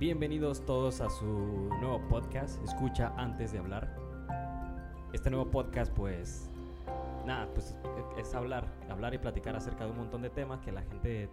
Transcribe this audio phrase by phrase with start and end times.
[0.00, 3.94] Bienvenidos todos a su nuevo podcast, Escucha antes de hablar.
[5.12, 6.50] Este nuevo podcast, pues,
[7.26, 7.76] nada, pues
[8.16, 11.28] es hablar, hablar y platicar acerca de un montón de temas que la gente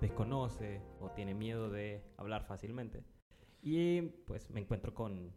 [0.00, 3.02] desconoce o tiene miedo de hablar fácilmente.
[3.60, 5.32] Y pues me encuentro con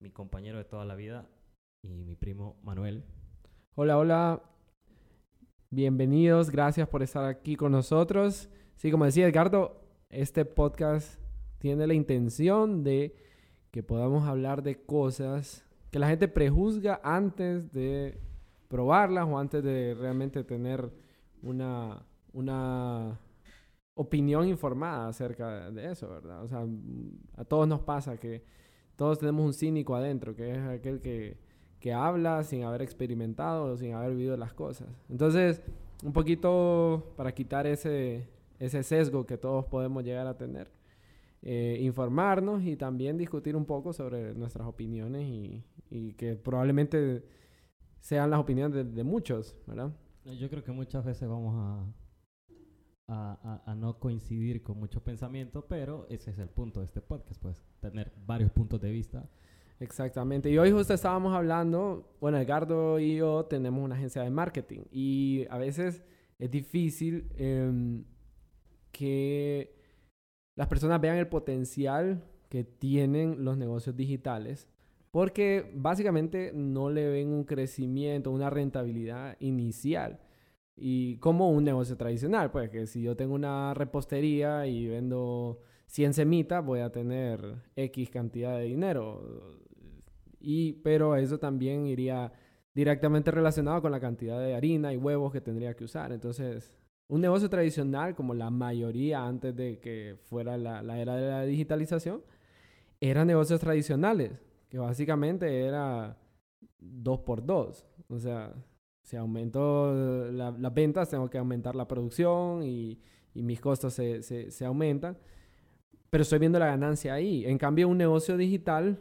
[0.00, 1.28] mi compañero de toda la vida
[1.82, 3.04] y mi primo Manuel.
[3.74, 4.42] Hola, hola.
[5.68, 8.48] Bienvenidos, gracias por estar aquí con nosotros.
[8.76, 11.25] Sí, como decía Edgardo, este podcast
[11.58, 13.14] tiene la intención de
[13.70, 18.18] que podamos hablar de cosas que la gente prejuzga antes de
[18.68, 20.90] probarlas o antes de realmente tener
[21.42, 23.20] una, una
[23.94, 26.42] opinión informada acerca de eso, ¿verdad?
[26.42, 26.66] O sea,
[27.36, 28.44] a todos nos pasa que
[28.96, 31.38] todos tenemos un cínico adentro, que es aquel que,
[31.80, 34.88] que habla sin haber experimentado o sin haber vivido las cosas.
[35.08, 35.62] Entonces,
[36.04, 40.70] un poquito para quitar ese, ese sesgo que todos podemos llegar a tener,
[41.42, 47.24] eh, informarnos y también discutir un poco sobre nuestras opiniones y, y que probablemente
[48.00, 49.92] sean las opiniones de, de, muchos, ¿verdad?
[50.38, 51.86] Yo creo que muchas veces vamos a,
[53.08, 57.40] a, a, no coincidir con mucho pensamiento, pero ese es el punto de este podcast,
[57.40, 59.28] pues tener varios puntos de vista.
[59.78, 60.50] Exactamente.
[60.50, 65.46] Y hoy justo estábamos hablando, bueno, Edgardo y yo tenemos una agencia de marketing y
[65.50, 66.02] a veces
[66.38, 68.02] es difícil eh,
[68.90, 69.75] que
[70.56, 74.68] las personas vean el potencial que tienen los negocios digitales
[75.16, 80.20] porque básicamente no le ven un crecimiento, una rentabilidad inicial.
[80.76, 86.12] Y como un negocio tradicional, pues que si yo tengo una repostería y vendo 100
[86.12, 87.40] semitas, voy a tener
[87.76, 89.58] X cantidad de dinero.
[90.38, 92.30] Y, pero eso también iría
[92.74, 96.12] directamente relacionado con la cantidad de harina y huevos que tendría que usar.
[96.12, 96.78] Entonces,
[97.08, 102.22] un negocio tradicional, como la mayoría antes de que fuera la, era de la digitalización,
[103.00, 104.32] eran negocios tradicionales,
[104.68, 106.18] que básicamente era
[106.78, 107.86] dos por dos.
[108.08, 108.54] O sea,
[109.02, 109.92] si aumento
[110.32, 113.00] la, las ventas, tengo que aumentar la producción y,
[113.34, 115.18] mis costos se, aumentan.
[116.08, 117.44] Pero estoy viendo la ganancia ahí.
[117.44, 118.98] En cambio, un negocio digital,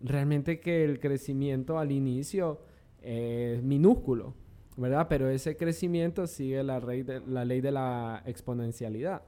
[0.00, 2.62] realmente que el crecimiento al inicio
[3.02, 4.34] es minúsculo.
[4.76, 5.06] ¿Verdad?
[5.08, 9.22] Pero ese crecimiento sigue la, de, la ley de la exponencialidad.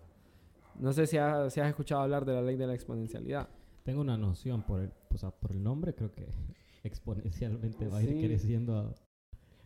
[0.79, 3.49] No sé si, ha, si, has escuchado hablar de la ley de la exponencialidad.
[3.83, 6.27] Tengo una noción por el, o sea, por el nombre, creo que
[6.85, 8.77] exponencialmente va a ir creciendo.
[8.79, 8.95] A...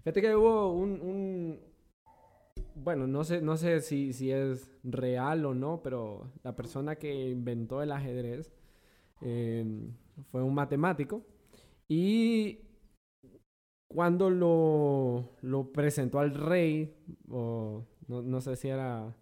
[0.05, 1.59] Fíjate que hubo un, un,
[2.75, 7.31] bueno, no sé, no sé si, si es real o no, pero la persona que
[7.31, 8.53] inventó el ajedrez
[9.21, 9.65] eh,
[10.31, 11.23] fue un matemático
[11.89, 12.61] y
[13.93, 16.95] cuando lo, presentó al rey,
[17.29, 19.17] o no, sé si era,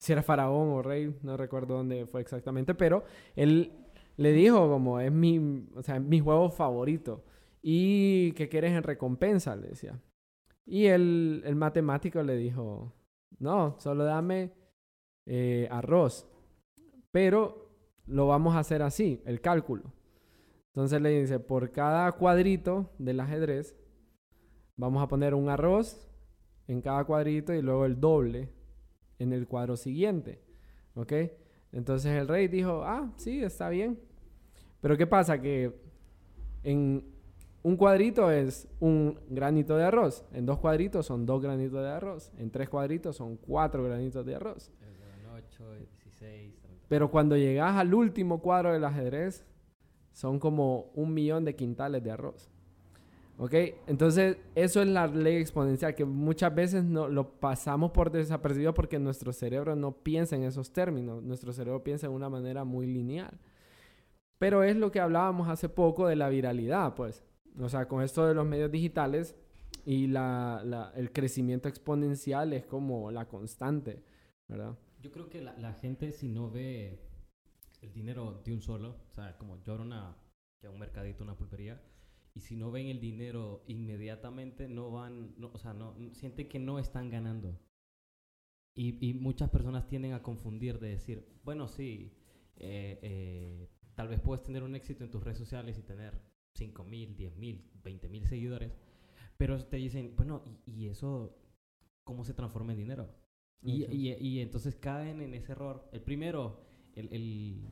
[0.00, 3.04] si era faraón o rey, no recuerdo dónde fue exactamente, pero
[3.36, 3.72] él
[4.16, 7.24] le dijo como es mi, o sea, mi juego favorito
[7.62, 10.00] y que quieres en recompensa, le decía.
[10.66, 12.92] Y el, el matemático le dijo,
[13.38, 14.50] no, solo dame
[15.26, 16.26] eh, arroz,
[17.12, 17.70] pero
[18.06, 19.92] lo vamos a hacer así, el cálculo.
[20.74, 23.76] Entonces le dice, por cada cuadrito del ajedrez,
[24.80, 26.08] Vamos a poner un arroz
[26.66, 28.48] en cada cuadrito y luego el doble
[29.18, 30.40] en el cuadro siguiente.
[30.94, 31.12] ¿Ok?
[31.70, 34.00] Entonces el rey dijo, ah, sí, está bien.
[34.80, 35.38] Pero ¿qué pasa?
[35.38, 35.78] Que
[36.62, 37.04] en
[37.62, 40.24] un cuadrito es un granito de arroz.
[40.32, 42.32] En dos cuadritos son dos granitos de arroz.
[42.38, 44.72] En tres cuadritos son cuatro granitos de arroz.
[45.36, 46.54] 8, 16,
[46.88, 49.44] Pero cuando llegas al último cuadro del ajedrez,
[50.12, 52.49] son como un millón de quintales de arroz.
[53.42, 53.54] ¿Ok?
[53.86, 58.98] Entonces, eso es la ley exponencial, que muchas veces no, lo pasamos por desapercibido porque
[58.98, 61.22] nuestro cerebro no piensa en esos términos.
[61.22, 63.40] Nuestro cerebro piensa de una manera muy lineal.
[64.36, 67.24] Pero es lo que hablábamos hace poco de la viralidad, pues.
[67.58, 69.34] O sea, con esto de los medios digitales
[69.86, 74.02] y la, la, el crecimiento exponencial es como la constante,
[74.48, 74.76] ¿verdad?
[75.00, 77.00] Yo creo que la, la, gente si no ve
[77.80, 80.14] el dinero de un solo, o sea, como era una,
[80.62, 81.80] un mercadito, una pulpería,
[82.34, 86.58] y si no ven el dinero inmediatamente, no van, no, o sea, no, sienten que
[86.58, 87.58] no están ganando.
[88.74, 92.12] Y, y, muchas personas tienden a confundir de decir, bueno, sí,
[92.56, 96.20] eh, eh, tal vez puedes tener un éxito en tus redes sociales y tener
[96.54, 98.72] 5 mil, 10 mil, 20 mil seguidores,
[99.36, 101.36] pero te dicen, bueno, ¿y, y eso
[102.04, 103.08] cómo se transforma en dinero?
[103.62, 105.88] Y, y, y, entonces caen en ese error.
[105.92, 106.60] El primero,
[106.94, 107.68] el, el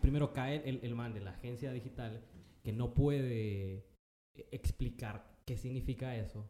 [0.00, 2.22] primero cae el, el man de la agencia digital
[2.62, 3.93] que no puede
[4.50, 6.48] explicar qué significa eso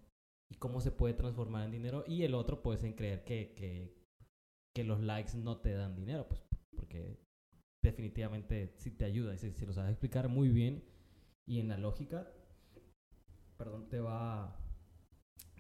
[0.51, 2.05] y cómo se puede transformar en dinero.
[2.07, 3.95] Y el otro, pues, en creer que, que,
[4.75, 6.41] que los likes no te dan dinero, pues,
[6.77, 7.19] porque
[7.83, 9.37] definitivamente sí te ayuda.
[9.37, 10.83] Si, si lo sabes explicar muy bien
[11.47, 12.31] y en la lógica,
[13.57, 14.57] perdón, te va,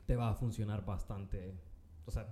[0.06, 1.54] te va a funcionar bastante.
[2.06, 2.28] O sea,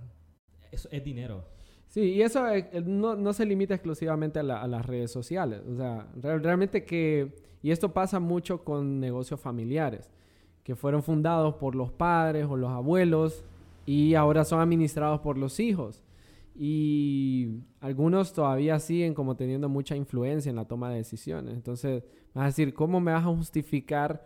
[0.71, 1.47] eso es dinero.
[1.87, 5.61] Sí, y eso eh, no, no se limita exclusivamente a, la- a las redes sociales.
[5.67, 7.52] O sea, re- realmente que...
[7.63, 10.11] Y esto pasa mucho con negocios familiares,
[10.63, 13.43] que fueron fundados por los padres o los abuelos
[13.85, 16.03] y ahora son administrados por los hijos.
[16.55, 21.53] Y algunos todavía siguen como teniendo mucha influencia en la toma de decisiones.
[21.55, 24.25] Entonces, vas a decir, ¿cómo me vas a justificar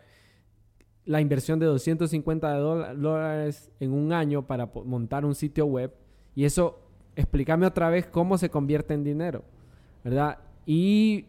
[1.06, 5.94] la inversión de 250 de dola- dólares en un año para montar un sitio web?
[6.36, 6.80] Y eso,
[7.16, 9.44] explícame otra vez cómo se convierte en dinero,
[10.04, 10.40] ¿verdad?
[10.66, 11.28] Y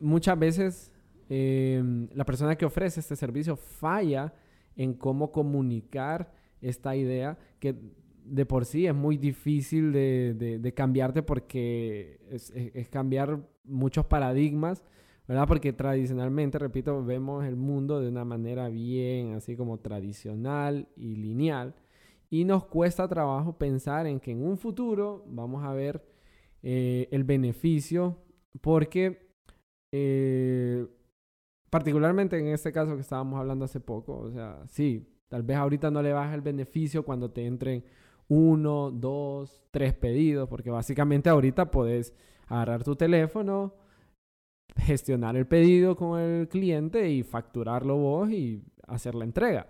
[0.00, 0.90] muchas veces
[1.28, 1.82] eh,
[2.14, 4.34] la persona que ofrece este servicio falla
[4.76, 7.74] en cómo comunicar esta idea que
[8.24, 14.82] de por sí es muy difícil de, de- cambiarte porque es cambiar muchos paradigmas,
[15.28, 15.46] ¿verdad?
[15.46, 21.74] Porque tradicionalmente, repito, vemos el mundo de una manera bien así como tradicional y lineal
[22.30, 26.02] y nos cuesta trabajo pensar en que en un futuro vamos a ver
[26.62, 28.18] eh, el beneficio
[28.62, 29.28] porque
[29.92, 30.86] eh,
[31.74, 35.90] particularmente en este caso que estábamos hablando hace poco, o sea, sí, tal vez ahorita
[35.90, 37.82] no le baja el beneficio cuando te entren
[38.28, 42.14] uno, dos, tres pedidos, porque básicamente ahorita puedes
[42.46, 43.74] agarrar tu teléfono,
[44.76, 49.66] gestionar el pedido con el cliente y facturarlo vos y hacer la entrega.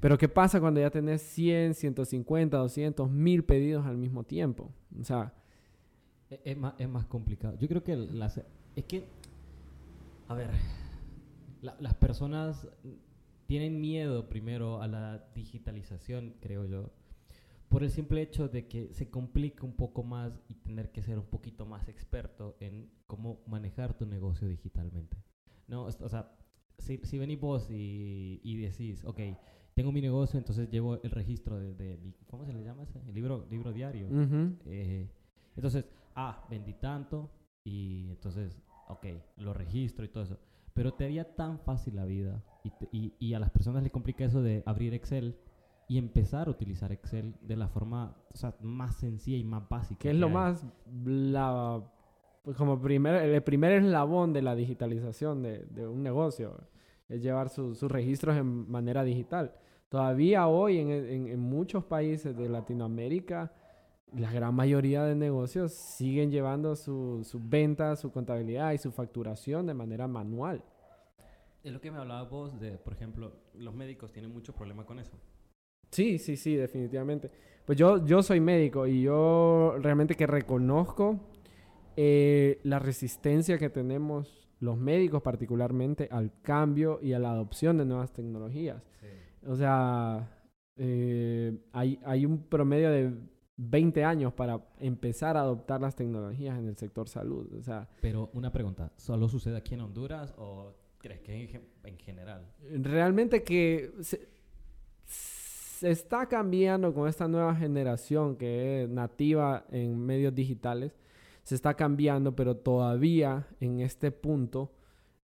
[0.00, 4.72] Pero ¿qué pasa cuando ya tenés 100, 150, 200, 1000 pedidos al mismo tiempo?
[5.00, 5.32] O sea,
[6.30, 7.56] E- Es más, es más complicado.
[7.60, 8.40] Yo creo que las...
[8.74, 9.04] Es que...
[10.26, 10.50] A ver.
[11.68, 12.66] La- las personas
[13.46, 16.90] tienen miedo primero a la digitalización, creo yo.
[17.68, 21.18] Por el simple hecho de que se complica un poco más y tener que ser
[21.18, 25.16] un poquito más experto en cómo manejar tu negocio digitalmente.
[25.66, 26.32] No, o sea,
[26.78, 29.20] si, si venís vos y, y decís, ok,
[29.74, 33.00] tengo mi negocio, entonces llevo el registro de, de- de- ¿cómo se le llama ese?
[33.06, 34.08] El libro, libro diario.
[34.64, 35.06] Eh,
[35.56, 35.84] entonces,
[36.14, 37.30] ah, vendí tanto
[37.64, 39.06] y entonces, ok,
[39.36, 40.38] lo registro y todo eso.
[40.78, 43.90] Pero te haría tan fácil la vida y, te- y- y a las personas les
[43.92, 45.36] complica eso de abrir Excel
[45.88, 49.98] y empezar a utilizar Excel de la forma o sea, más sencilla y más básica.
[50.00, 50.32] que es lo hay.
[50.32, 50.66] más
[51.04, 51.82] la
[52.44, 56.54] pues como primer el primer eslabón de la digitalización de, de un negocio
[57.08, 59.54] es llevar su- sus registros en manera digital
[59.88, 63.52] todavía hoy en, en- en muchos países de Latinoamérica
[64.16, 69.66] la gran mayoría de negocios siguen llevando su- sus ventas su contabilidad y su facturación
[69.66, 70.62] de manera manual
[71.62, 74.98] Es lo que me hablabas vos de, por ejemplo, los médicos tienen mucho problema con
[74.98, 75.12] eso.
[75.90, 77.30] Sí, sí, sí, definitivamente.
[77.66, 81.18] Pues yo, yo soy médico y yo realmente que reconozco
[81.96, 87.84] eh, la resistencia que tenemos los médicos particularmente al cambio y a la adopción de
[87.84, 88.82] nuevas tecnologías.
[89.46, 90.28] O sea,
[90.76, 93.12] eh, hay, hay un promedio de
[93.60, 97.52] 20 años para empezar a adoptar las tecnologías en el sector salud.
[97.58, 101.68] O sea, Pero una pregunta, ¿solo sucede aquí en Honduras o crees que en, gen-
[101.84, 102.46] en general?
[102.82, 104.28] realmente que se,
[105.04, 110.92] se está cambiando con esta nueva generación que es nativa en medios digitales.
[111.44, 114.70] Se está cambiando, pero todavía en este punto,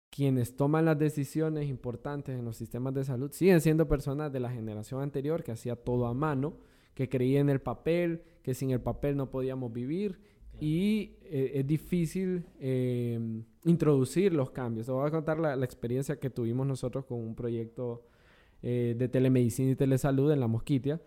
[0.10, 4.50] quienes toman las decisiones importantes en los sistemas de salud siguen siendo personas de la
[4.52, 6.54] generación anterior que hacía todo a mano,
[6.94, 10.20] que creía en el papel, que sin el papel no podíamos vivir
[10.60, 13.20] y eh, es difícil eh,
[13.66, 14.86] introducir los cambios.
[14.86, 18.04] Te voy a contar la, la experiencia que tuvimos nosotros con un proyecto
[18.62, 21.02] eh, de telemedicina y telesalud en la Mosquitia,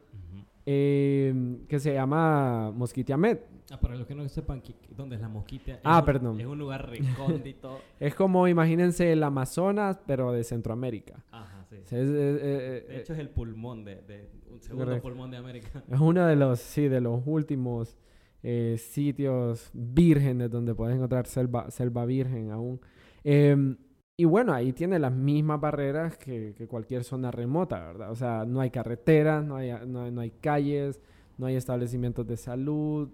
[0.65, 3.39] eh, que se llama Mosquitia Med.
[3.71, 4.63] Ah, para los que no sepan
[4.97, 5.73] dónde es la mosquita.
[5.75, 6.41] es Ah, un- perdón.
[6.41, 7.79] Es un lugar recóndito.
[8.01, 11.25] Es como, imagínense, el Amazonas, pero de Centroamérica.
[11.31, 11.77] Ajá, sí.
[11.77, 15.09] Es, es- es- De hecho es el pulmón de, de un segundo Correcto.
[15.09, 15.83] pulmón de América.
[15.91, 17.97] es uno de los, sí, de los últimos
[18.43, 22.81] eh, sitios vírgenes donde puedes encontrar selva, selva virgen aún.
[23.25, 23.77] Em,
[24.17, 28.11] y bueno, ahí tiene las mismas barreras que, que cualquier zona remota, ¿verdad?
[28.11, 31.01] O sea, no hay carreteras, no hay, no hay, no hay calles,
[31.37, 33.11] no hay establecimientos de salud.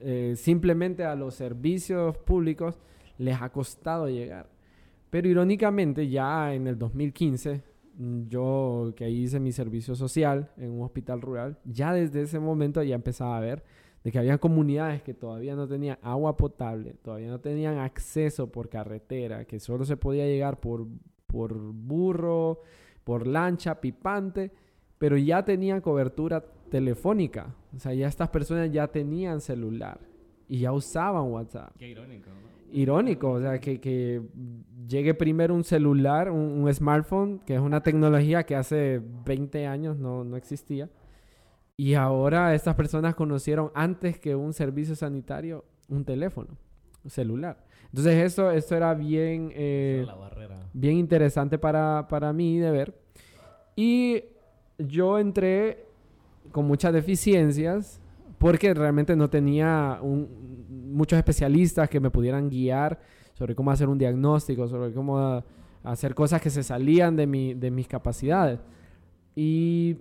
[0.00, 2.78] eh, simplemente a los servicios públicos
[3.18, 4.48] les ha costado llegar.
[5.10, 7.60] Pero irónicamente, ya en el 2015, mm,
[7.98, 12.94] yo que hice mi servicio social en un hospital rural, ya desde ese momento ya
[12.94, 13.64] empezaba a ver
[14.04, 18.68] de que había comunidades que todavía no tenían agua potable, todavía no tenían acceso por
[18.68, 20.86] carretera, que solo se podía llegar por,
[21.26, 22.60] por burro,
[23.02, 24.52] por lancha, pipante,
[24.98, 27.54] pero ya tenían cobertura telefónica.
[27.74, 29.98] O sea, ya estas personas ya tenían celular
[30.46, 31.76] y ya usaban WhatsApp.
[31.78, 32.57] Qué irónico, ¿no?
[32.72, 34.22] Irónico, o sea, que, que
[34.86, 39.96] llegue primero un celular, un, un smartphone, que es una tecnología que hace 20 años
[39.96, 40.88] no, no existía.
[41.76, 46.48] Y ahora estas personas conocieron antes que un servicio sanitario un teléfono,
[47.04, 47.64] un celular.
[47.86, 52.94] Entonces eso, esto era bien, eh, la bien interesante para, para mí de ver.
[53.76, 54.24] Y
[54.78, 55.86] yo entré
[56.52, 58.00] con muchas deficiencias
[58.38, 62.98] porque realmente no tenía un- muchos especialistas que me pudieran guiar
[63.34, 65.44] sobre cómo hacer un diagnóstico, sobre cómo
[65.84, 68.60] hacer cosas que se salían de, mi- de mis capacidades.
[69.34, 69.98] Y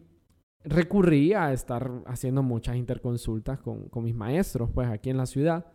[0.64, 5.66] recurrí a estar haciendo muchas interconsultas con, con mis maestros, pues aquí en la ciudad.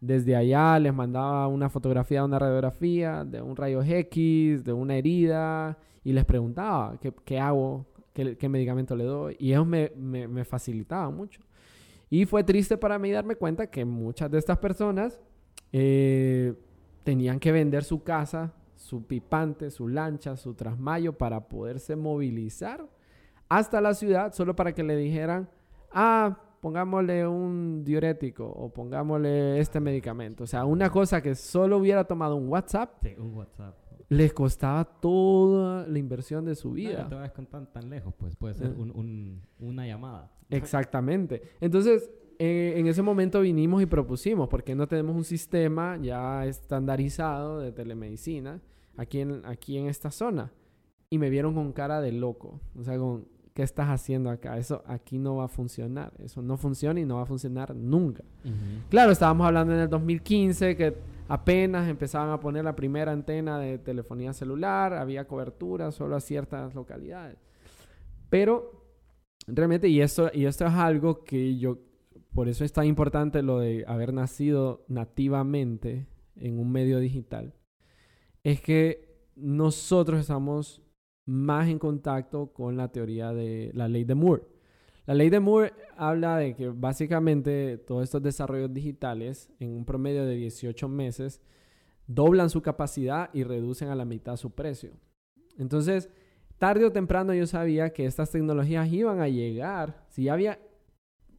[0.00, 5.78] Desde allá les mandaba una fotografía una radiografía, de un rayo X, de una herida,
[6.02, 10.28] y les preguntaba qué, qué hago, qué, qué medicamento le doy, y ellos me, me,
[10.28, 11.40] me facilitaban mucho.
[12.14, 15.20] Y fue triste para mí darme cuenta que muchas de estas personas
[15.72, 16.54] eh,
[17.02, 22.86] tenían que vender su casa, su pipante, su lancha, su trasmayo para poderse movilizar
[23.48, 25.50] hasta la ciudad solo para que le dijeran,
[25.90, 30.44] ah, pongámosle un diurético o pongámosle este medicamento.
[30.44, 33.74] O sea, una cosa que solo hubiera tomado un WhatsApp Sí, un WhatsApp.
[34.08, 37.02] Les costaba toda la inversión de su No, vida.
[37.04, 38.74] no te vayas con tan, tan lejos, pues puede ser Eh.
[38.76, 40.30] un- un- una llamada.
[40.50, 41.42] Exactamente.
[41.60, 47.60] Entonces, eh, en ese momento vinimos y propusimos, porque no tenemos un sistema ya estandarizado
[47.60, 48.60] de telemedicina
[48.96, 50.52] aquí en, aquí en esta zona?
[51.10, 52.60] Y me vieron con cara de loco.
[52.78, 54.58] O sea, con, ¿qué estás haciendo acá?
[54.58, 56.12] Eso aquí no va a funcionar.
[56.18, 58.24] Eso no funciona y no va a funcionar nunca.
[58.90, 60.94] Claro, estábamos hablando en el 2015 que
[61.28, 66.74] apenas empezaban a poner la primera antena de telefonía celular, había cobertura solo a ciertas
[66.74, 67.38] localidades.
[68.28, 68.84] Pero
[69.46, 71.78] realmente, y esto, y esto es algo que yo,
[72.34, 77.54] por eso es tan importante lo de haber nacido nativamente en un medio digital,
[78.42, 80.83] es que nosotros estamos
[81.26, 84.42] más en contacto con la teoría de la ley de Moore.
[85.06, 90.24] La ley de Moore habla de que básicamente todos estos desarrollos digitales en un promedio
[90.24, 91.42] de 18 meses
[92.06, 94.92] doblan su capacidad y reducen a la mitad su precio.
[95.58, 96.08] Entonces,
[96.58, 100.04] tarde o temprano yo sabía que estas tecnologías iban a llegar.
[100.08, 100.58] Si había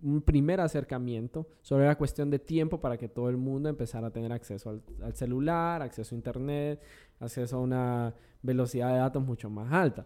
[0.02, 4.12] un primer acercamiento, solo era cuestión de tiempo para que todo el mundo empezara a
[4.12, 6.82] tener acceso al, celular, acceso a internet,
[7.20, 10.06] acceso a una velocidad de datos mucho más alta.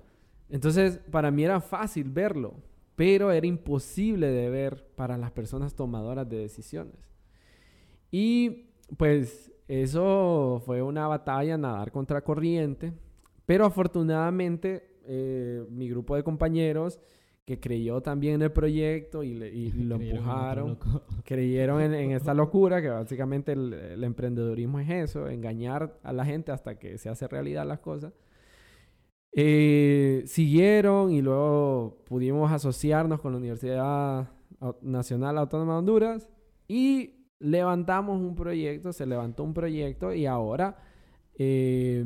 [0.50, 2.56] Entonces, para mí era fácil verlo,
[2.96, 6.96] pero era imposible de ver para las personas tomadoras de decisiones.
[8.12, 12.94] Y pues eso fue una batalla, nadar contra corriente,
[13.46, 17.00] pero afortunadamente eh, mi grupo de compañeros
[17.50, 20.78] que creyó también en el proyecto y, le- y lo empujaron,
[21.26, 26.24] creyeron en, en esta locura, que básicamente el, el emprendedurismo es eso, engañar a la
[26.26, 28.14] gente hasta que se hace realidad las cosas.
[29.32, 34.30] Eh, siguieron y luego pudimos asociarnos con la Universidad
[34.82, 36.30] Nacional Autónoma de Honduras
[36.68, 40.78] y levantamos un proyecto, se levantó un proyecto y ahora
[41.36, 42.04] eh,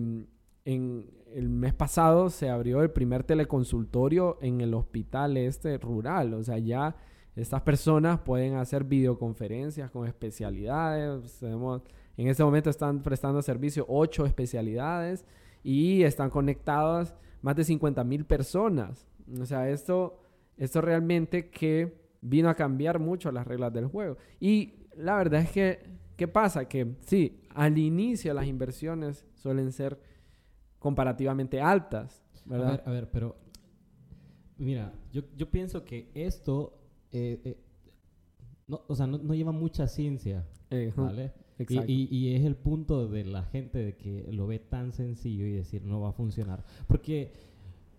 [0.66, 6.44] en el mes pasado se abrió el primer teleconsultorio en el hospital este rural, o
[6.44, 6.96] sea, ya
[7.36, 11.82] estas personas pueden hacer videoconferencias con especialidades, tenemos,
[12.18, 15.26] en este momento están prestando servicio ocho especialidades
[15.64, 19.08] y están conectadas más de 50 mil personas.
[19.40, 20.20] O sea, esto,
[20.58, 24.18] esto realmente que vino a cambiar mucho las reglas del juego.
[24.40, 25.80] Y la verdad es que,
[26.16, 26.68] ¿qué pasa?
[26.68, 30.00] Que sí, al inicio las inversiones suelen ser
[30.84, 32.72] comparativamente altas, A ¿verdad?
[32.72, 33.36] ver, a ver, pero
[34.58, 36.74] mira, yo, yo pienso que esto,
[37.12, 37.58] eh, eh,
[38.68, 41.32] no, o sea, no, no lleva mucha ciencia, Eh, ¿vale?
[41.58, 41.92] Y, exacto.
[41.92, 45.52] y- y es el punto de la gente de que lo ve tan sencillo y
[45.54, 46.64] decir no va a funcionar.
[46.88, 47.32] Porque,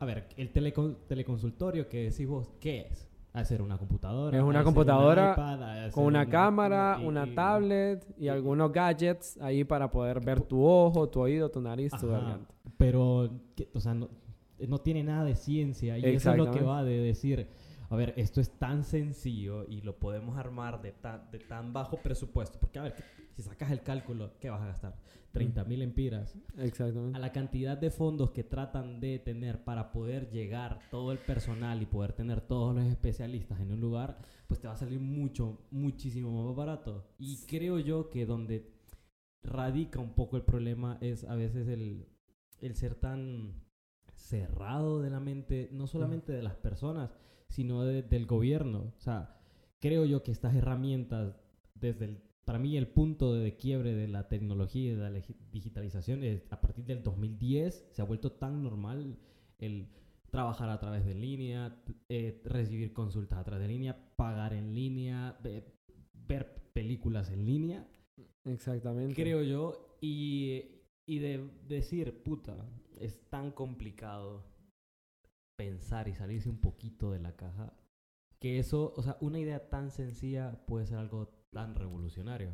[0.00, 3.08] a ver, el telecon- teleconsultorio que decís vos, ¿qué es?
[3.32, 4.36] Hacer una computadora.
[4.36, 9.64] Es una computadora iPad, Con una un- cámara, y- una tablet y algunos gadgets ahí
[9.64, 12.53] para poder ver tu ojo, tu oído, tu nariz, tu garganta.
[12.78, 14.08] Pero, que- o sea, no,
[14.68, 15.98] no tiene nada de ciencia.
[15.98, 17.48] Y eso es lo que va de decir,
[17.90, 21.98] a ver, esto es tan sencillo y lo podemos armar de tan, de tan bajo
[21.98, 22.58] presupuesto.
[22.58, 22.94] Porque, a ver,
[23.36, 24.96] si sacas el cálculo, ¿qué vas a gastar?
[25.32, 26.36] 30 mil empiras.
[26.58, 27.16] Exactamente.
[27.16, 31.82] A la cantidad de fondos que tratan de tener para poder llegar todo el personal
[31.82, 35.58] y poder tener todos los especialistas en un lugar, pues te va a salir mucho,
[35.72, 37.08] muchísimo más barato.
[37.18, 38.70] Y creo yo que donde
[39.42, 42.06] radica un poco el problema es a veces el,
[42.66, 43.62] el ser tan
[44.12, 47.10] cerrado de la mente, no solamente de las personas,
[47.48, 48.92] sino de- del gobierno.
[48.96, 49.36] O sea,
[49.80, 51.34] creo yo que estas herramientas
[51.74, 56.22] desde el para mí el punto de quiebre de la tecnología y de la digitalización
[56.24, 59.16] es a partir del 2010 se ha vuelto tan normal
[59.58, 59.88] el
[60.30, 65.38] trabajar a través de línea, eh, recibir consultas a través de línea, pagar en línea,
[65.42, 67.88] ver películas en línea.
[68.44, 69.14] Exactamente.
[69.14, 69.96] Creo yo.
[70.02, 72.56] Y, y de decir, puta,
[72.98, 74.44] es tan complicado
[75.56, 77.72] pensar y salirse un poquito de la caja
[78.44, 82.50] que eso, o sea, una idea tan sencilla puede ser algo tan revolucionario.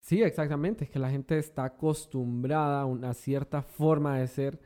[0.00, 0.84] Sí, exactamente.
[0.84, 4.60] Es que la gente está acostumbrada a una cierta forma de ser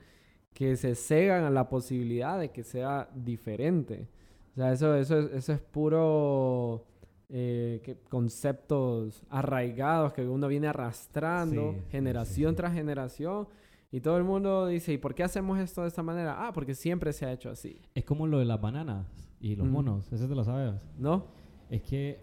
[0.53, 4.11] que se cegan a la posibilidad de que sea diferente.
[4.53, 6.85] O sea, eso, eso, es, eso es puro
[7.31, 13.49] eh, conceptos arraigados que uno viene arrastrando generación tras generación.
[13.91, 16.47] Y todo el mundo dice, ¿y por qué hacemos esto de esta manera?
[16.47, 17.81] Ah, porque siempre se ha hecho así.
[17.95, 19.07] Es como lo de las bananas
[19.41, 20.13] y los monos.
[20.13, 20.75] ¿Eso te lo sabes?
[20.99, 21.27] ¿No?
[21.71, 22.21] Es que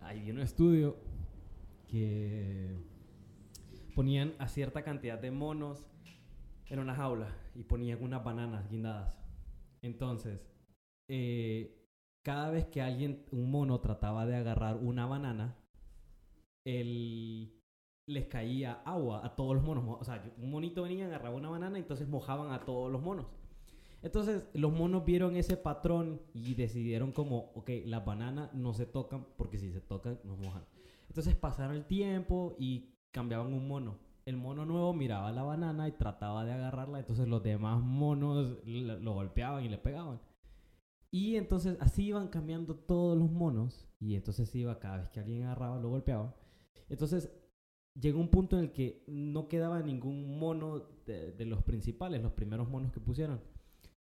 [0.00, 0.96] hay un estudio
[1.86, 2.76] que
[3.94, 5.86] ponían a cierta cantidad de monos
[6.68, 9.14] en una jaula y ponían unas bananas guindadas.
[9.82, 10.40] Entonces,
[11.08, 11.85] eh,
[12.26, 15.56] cada vez que alguien, un mono, trataba de agarrar una banana,
[16.64, 17.54] el,
[18.08, 19.84] les caía agua a todos los monos.
[20.00, 23.26] O sea, un monito venía, agarraba una banana, entonces mojaban a todos los monos.
[24.02, 29.24] Entonces, los monos vieron ese patrón y decidieron como, ok, las bananas no se tocan
[29.36, 30.64] porque si se tocan nos mojan.
[31.08, 35.92] Entonces pasaron el tiempo y cambiaban un mono el mono nuevo miraba la banana y
[35.92, 40.20] trataba de agarrarla, entonces los demás monos lo golpeaban y le pegaban.
[41.10, 45.44] Y entonces así iban cambiando todos los monos y entonces iba cada vez que alguien
[45.44, 46.34] agarraba lo golpeaba.
[46.88, 47.30] Entonces
[47.94, 52.68] llegó un punto en el que no quedaba ningún mono de, los principales, los primeros
[52.68, 53.40] monos que pusieron,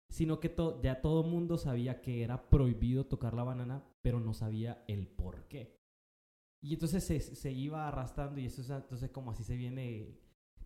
[0.10, 4.34] sino que ya todo el mundo sabía que era prohibido tocar la banana, pero no
[4.34, 5.78] sabía el por qué.
[6.62, 10.20] Y entonces se, se iba arrastrando y eso es entonces como así se viene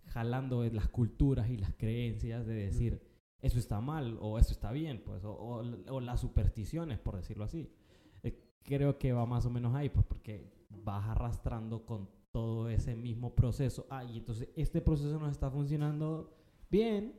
[0.06, 3.11] jalando las culturas y las creencias de decir
[3.42, 7.70] eso está mal o eso está bien, pues, o, o, las supersticiones, por decirlo así.
[8.24, 12.96] Eh, creo que va más o menos ahí, pues, porque vas arrastrando con todo ese
[12.96, 13.88] mismo proceso.
[13.90, 16.38] Ah, y entonces este proceso no está funcionando
[16.70, 17.16] bien,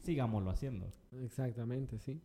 [0.00, 0.88] sigámoslo haciendo.
[1.22, 2.20] Exactamente, sí.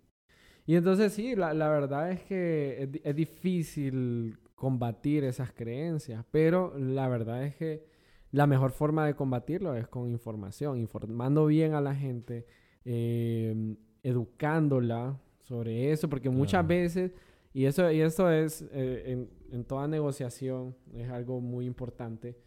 [0.66, 6.78] Y entonces sí, la, la verdad es que es, es, difícil combatir esas creencias, pero
[6.78, 7.88] la verdad es que
[8.32, 12.46] la mejor forma de combatirlo es con información, informando bien a la gente,
[12.90, 17.12] em, educándola sobre eso, porque muchas veces,
[17.54, 22.38] y eso, y eso es eh, en, toda negociación, es algo muy importante,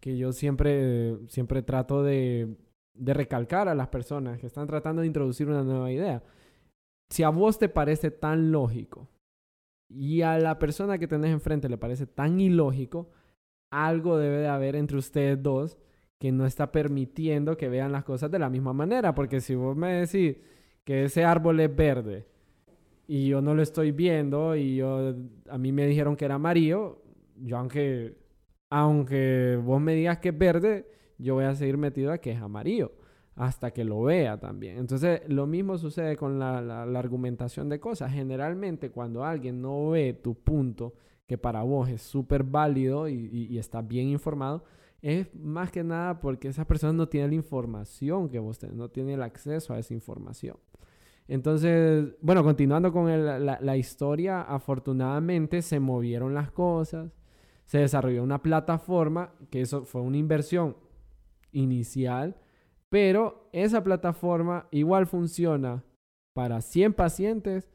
[0.00, 2.56] que yo siempre, siempre trato de,
[2.94, 6.22] de recalcar a las personas que están tratando de introducir una nueva idea.
[7.10, 9.08] Si a vos te parece tan lógico
[9.88, 13.08] y a la persona que tenés enfrente le parece tan ilógico,
[13.72, 15.78] algo debe de haber entre ustedes dos
[16.20, 19.14] que no está permitiendo que vean las cosas de la misma manera.
[19.14, 20.36] Porque si vos me decís
[20.84, 22.26] que ese árbol es verde
[23.08, 25.16] y yo no lo estoy viendo y yo,
[25.48, 27.02] a mí me dijeron que era amarillo,
[27.36, 28.18] yo aunque,
[28.68, 30.86] aunque vos me digas que es verde,
[31.18, 32.92] yo voy a seguir metido a que es amarillo
[33.34, 34.76] hasta que lo vea también.
[34.76, 38.12] Entonces, lo mismo sucede con la, argumentación de cosas.
[38.12, 40.92] Generalmente, cuando alguien no ve tu punto,
[41.26, 44.64] que para vos es súper válido y, está bien informado,
[45.02, 48.88] es más que nada porque esa persona no tiene la información que vos tenés, no
[48.88, 50.56] tiene el acceso a esa información.
[51.28, 57.12] Entonces, bueno, continuando con la, la historia, afortunadamente se movieron las cosas,
[57.66, 60.76] se desarrolló una plataforma, que eso fue una inversión
[61.52, 62.36] inicial,
[62.88, 65.84] pero esa plataforma igual funciona
[66.34, 67.70] para 100 pacientes,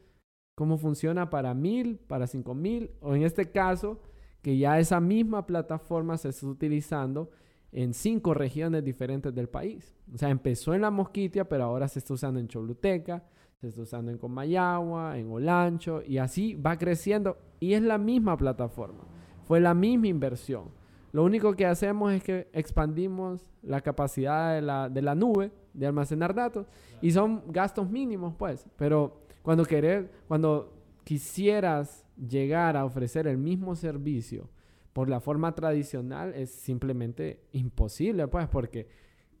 [0.54, 4.00] como funciona para 1000, para 5000, o en este caso,
[4.42, 7.30] que ya esa misma plataforma se está utilizando
[7.72, 9.96] en cinco regiones diferentes del país.
[10.14, 13.24] O sea, empezó en la Mosquitia, pero ahora se está usando en Choluteca,
[13.60, 17.38] se está usando en Comayagua, en Olancho, y así va creciendo.
[17.60, 19.04] Y es la misma plataforma,
[19.44, 20.70] fue la misma inversión.
[21.12, 25.86] Lo único que hacemos es que expandimos la capacidad de la, de la nube de
[25.86, 26.66] almacenar datos
[27.00, 28.66] y son gastos mínimos, pues.
[28.76, 30.75] Pero cuando querer, cuando
[31.06, 34.50] quisieras llegar a ofrecer el mismo servicio
[34.92, 38.88] por la forma tradicional es simplemente imposible, pues, porque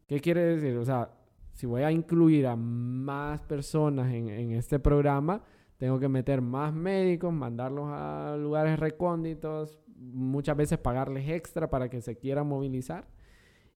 [0.06, 0.76] ¿qué quiere decir?
[0.76, 1.10] O sea,
[1.54, 5.42] si voy a incluir a más personas en, este programa,
[5.76, 12.00] tengo que meter más médicos, mandarlos a lugares recónditos, muchas veces pagarles extra para que
[12.00, 13.08] se quieran movilizar.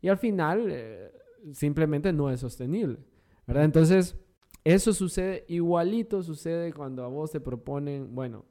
[0.00, 1.10] Y al final eh,
[1.50, 3.00] simplemente no es sostenible.
[3.48, 3.64] ¿verdad?
[3.64, 4.16] Entonces,
[4.64, 8.44] eso sucede igualito, sucede cuando a vos te proponen, bueno,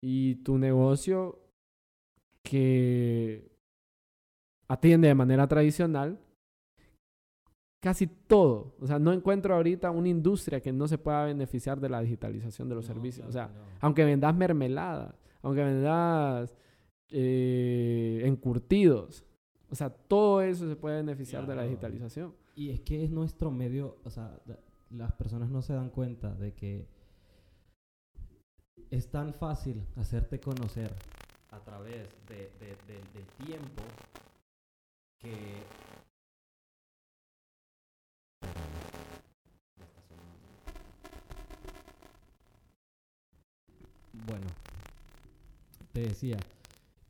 [0.00, 1.40] y tu negocio
[2.42, 3.50] que
[4.68, 6.18] atiende de manera tradicional,
[7.80, 8.74] casi todo.
[8.80, 12.68] O sea, no encuentro ahorita una industria que no se pueda beneficiar de la digitalización
[12.68, 13.28] de los No, servicios.
[13.30, 13.66] claro o sea, no.
[13.80, 16.54] aunque vendas mermelada, aunque vendas
[17.10, 19.24] eh, encurtidos,
[19.70, 22.34] o sea, todo eso se puede beneficiar de la digitalización.
[22.54, 24.38] Y es que es nuestro medio, o sea,
[24.96, 26.86] las personas no se dan cuenta de que
[28.90, 30.92] es tan fácil hacerte conocer
[31.50, 33.82] a través de, de- de- del tiempo
[35.18, 35.62] que...
[44.26, 44.46] Bueno,
[45.92, 46.38] te decía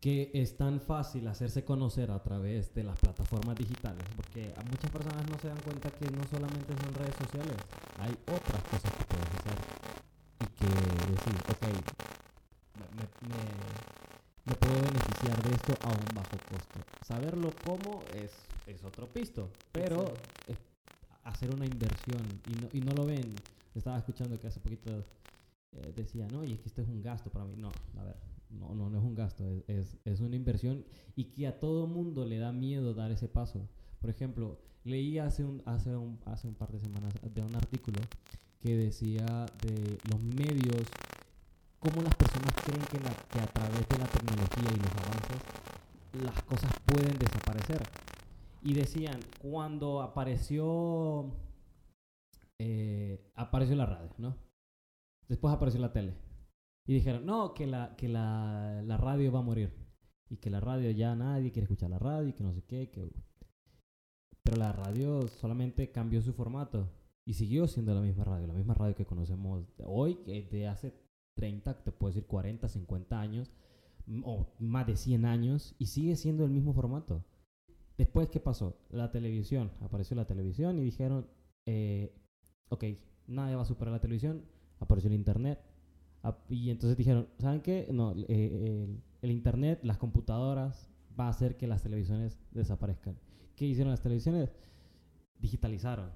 [0.04, 4.90] que es tan fácil hacerse conocer a través de las plataformas digitales, porque a muchas
[4.90, 7.56] personas no se dan cuenta que no solamente son redes sociales,
[8.00, 9.58] hay otras cosas que puedes hacer
[10.40, 10.66] y que
[11.10, 11.64] decir, ok,
[12.76, 16.80] me, me- me- me puedo beneficiar de esto a un bajo costo.
[17.02, 18.30] Saberlo cómo es,
[18.66, 20.12] es otro pisto, pero
[20.46, 20.58] es
[21.22, 23.34] hacer una inversión y no, y no lo ven.
[23.74, 24.90] Estaba escuchando que hace poquito
[25.72, 27.54] eh, decía, no, y es que esto es un gasto para mí.
[27.56, 28.16] No, a ver,
[28.58, 30.84] no, no, no es un gasto, es, es, una inversión
[31.16, 33.68] y que a todo mundo le da miedo dar ese paso.
[34.00, 38.00] Por ejemplo, leí hace un, hace un, hace un par de semanas de un artículo
[38.60, 40.86] que decía de los medios,
[41.78, 45.64] cómo las personas creen que, la- que a través de la tecnología y los avances
[46.22, 47.82] las cosas pueden desaparecer.
[48.62, 51.34] Y decían, cuando apareció,
[52.58, 54.36] eh, apareció la radio, ¿no?
[55.28, 56.14] Después apareció la tele.
[56.86, 59.72] Y dijeron, no, que, la, que la, la radio va a morir.
[60.28, 62.90] Y que la radio ya nadie quiere escuchar la radio y que no sé qué.
[62.90, 63.10] Que...
[64.42, 66.90] Pero la radio solamente cambió su formato.
[67.24, 68.46] Y siguió siendo la misma radio.
[68.46, 70.94] La misma radio que conocemos hoy, que de hace
[71.36, 73.50] 30, te puedo decir 40, 50 años.
[74.24, 75.74] O más de 100 años.
[75.78, 77.24] Y sigue siendo el mismo formato.
[77.96, 78.76] Después, ¿qué pasó?
[78.90, 79.72] La televisión.
[79.80, 81.28] Apareció la televisión y dijeron,
[81.64, 82.14] eh,
[82.68, 82.84] ok,
[83.26, 84.44] nadie va a superar la televisión.
[84.80, 85.60] Apareció el internet.
[86.48, 87.88] Y entonces dijeron, ¿saben qué?
[87.92, 93.16] No, eh, el, el internet, las computadoras, va a hacer que las televisiones desaparezcan.
[93.56, 94.50] ¿Qué hicieron las televisiones?
[95.38, 96.10] Digitalizaron.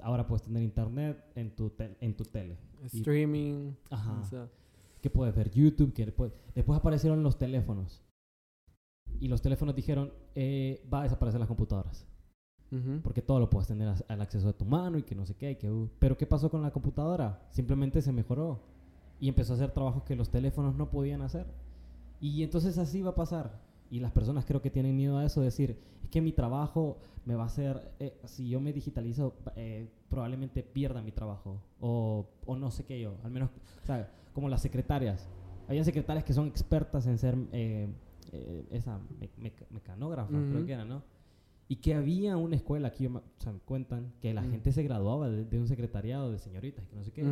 [0.00, 2.58] Ahora puedes tener internet en tu, tel- en tu tele.
[2.92, 3.72] Y- Streaming.
[3.90, 4.20] Ajá.
[4.20, 4.48] o sea,
[5.00, 8.02] que puedes ver YouTube, que después, después aparecieron los teléfonos.
[9.18, 12.06] Y los teléfonos dijeron, eh, va a desaparecer las computadoras.
[12.70, 13.00] ujú.
[13.02, 15.52] Porque todo lo puedes tener al acceso de tu mano y que no sé qué.
[15.52, 15.88] y que, uh.
[15.98, 17.46] Pero ¿qué pasó con la computadora?
[17.50, 18.60] Simplemente se mejoró.
[19.20, 21.46] Y empezó a hacer trabajos que los teléfonos no podían hacer.
[22.20, 23.60] Y entonces así va a pasar.
[23.90, 27.34] Y las personas creo que tienen miedo a eso, decir, es que mi trabajo me
[27.34, 31.60] va a hacer, eh, si yo me digitalizo, eh, probablemente pierda mi trabajo.
[31.80, 33.50] O, o no sé qué yo, al menos,
[33.82, 35.28] o sea, como las secretarias.
[35.68, 37.88] Había secretarias que son expertas en ser eh,
[38.32, 41.02] eh, esa me- meca- mecanógrafa, creo que era, ¿no?
[41.68, 44.50] Y que había una escuela, aquí me, o sea, me cuentan, que la Mm.
[44.50, 47.22] gente se graduaba de, de un secretariado de señoritas, que no sé qué.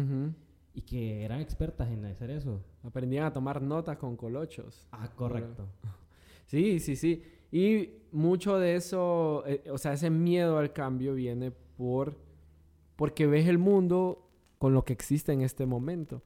[0.79, 2.61] Y que eran expertas en hacer eso.
[2.85, 4.87] Aprendían a tomar notas con colochos.
[4.93, 5.67] Ah, correcto.
[6.47, 7.23] Sí, sí, sí.
[7.53, 12.17] Y mucho de eso, eh, o sea, ese miedo al cambio viene por
[12.97, 16.23] porque ves el mundo con lo que existe en este momento.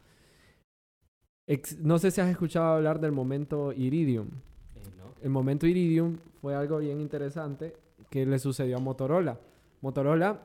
[1.49, 4.29] Ex- no sé si has escuchado hablar del momento Iridium.
[4.77, 5.15] Eh, ¿no?
[5.23, 7.75] El momento Iridium fue algo bien interesante
[8.09, 9.41] que le sucedió a Motorola.
[9.81, 10.41] Motorola,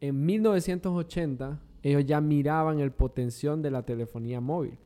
[0.00, 4.78] en 1980, ellos ya miraban el potencial de la telefonía móvil.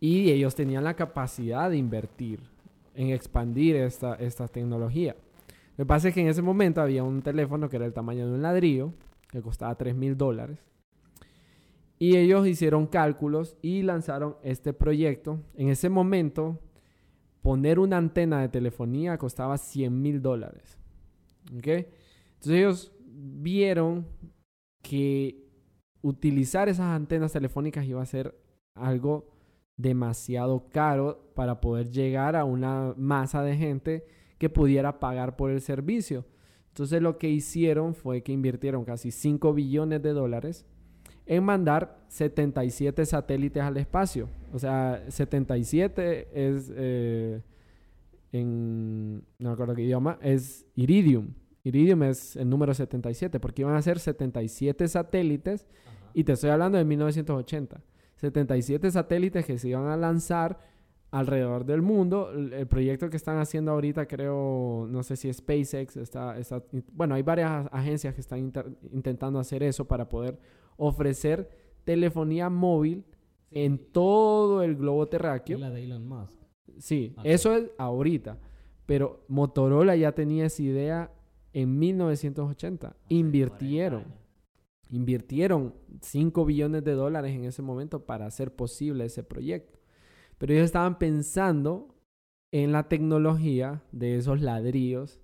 [0.00, 2.40] Y ellos tenían la capacidad de invertir
[2.96, 5.14] en expandir esta, esta tecnología.
[5.76, 8.26] Lo que pasa es que en ese momento había un teléfono que era el tamaño
[8.26, 8.92] de un ladrillo,
[9.30, 10.58] que costaba 3 mil dólares.
[12.00, 15.38] Y ellos hicieron cálculos y lanzaron este proyecto.
[15.54, 16.58] En ese momento,
[17.42, 20.78] poner una antena de telefonía costaba 100 mil dólares.
[21.56, 21.68] ¿Ok?
[21.68, 24.04] Entonces ellos vieron
[24.82, 25.42] que
[26.02, 28.34] utilizar esas antenas telefónicas iba a ser
[28.74, 29.28] algo
[29.76, 34.04] demasiado caro para poder llegar a una masa de gente
[34.38, 36.24] que pudiera pagar por el servicio.
[36.68, 40.66] Entonces lo que hicieron fue que invirtieron casi 5 billones de dólares
[41.26, 44.28] en mandar 77 satélites al espacio.
[44.52, 47.42] O sea, 77 es, eh,
[48.32, 51.34] en, no me acuerdo qué idioma, es Iridium.
[51.64, 55.91] Iridium es el número 77, porque iban a ser 77 satélites, Ajá.
[56.14, 57.80] Y te estoy hablando de 1980.
[58.16, 60.58] 77 satélites que se iban a lanzar
[61.10, 62.30] alrededor del mundo.
[62.32, 67.22] El, proyecto que están haciendo ahorita, creo, no sé si SpaceX, está, está, bueno, hay
[67.22, 70.38] varias agencias que están inter- intentando hacer eso para poder
[70.76, 71.50] ofrecer
[71.84, 73.04] telefonía móvil
[73.50, 75.58] en todo el globo Y terráqueo.
[75.58, 76.38] la de Elon Musk.
[76.78, 78.38] Sí, Ah, eso es ahorita.
[78.86, 81.10] Pero Motorola ya tenía esa idea
[81.52, 82.96] en 1980.
[83.08, 84.04] Invirtieron.
[84.92, 89.78] Invirtieron 5 billones de dólares en ese momento para hacer posible ese proyecto.
[90.36, 91.96] Pero ellos estaban pensando
[92.52, 95.18] en la tecnología de esos ladrillos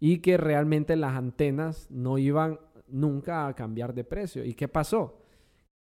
[0.00, 4.44] y que realmente las antenas no iban nunca a cambiar de precio.
[4.44, 5.22] ¿Y qué pasó?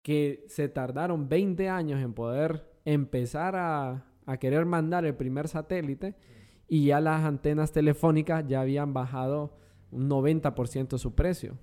[0.03, 6.15] Que se tardaron 20 años en poder empezar a, a querer mandar el primer satélite
[6.69, 9.59] y ya las antenas telefónicas ya habían bajado
[9.91, 11.59] un 90% su precio.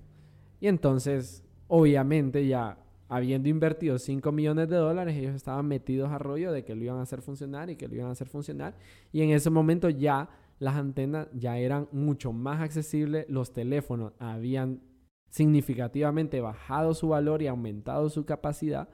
[0.62, 6.52] Y entonces, obviamente, ya habiendo invertido 5 millones de dólares, ellos estaban metidos a rollo
[6.52, 8.76] de que lo iban a hacer funcionar y que lo iban a hacer funcionar.
[9.10, 10.28] Y en ese momento ya
[10.60, 14.82] las antenas ya eran mucho más accesibles, los teléfonos habían
[15.30, 18.88] significativamente bajado su valor y aumentado su capacidad.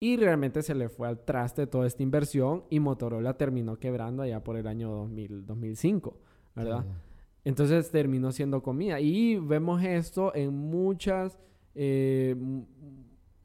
[0.00, 4.42] Y realmente se le fue al traste toda esta inversión y Motorola terminó quebrando allá
[4.42, 6.18] por el año 2000, 2005,
[6.54, 6.84] ¿verdad?
[6.84, 7.05] Sí.
[7.46, 8.98] Entonces terminó siendo comida.
[9.00, 11.38] Y vemos esto en muchas,
[11.74, 12.34] eh,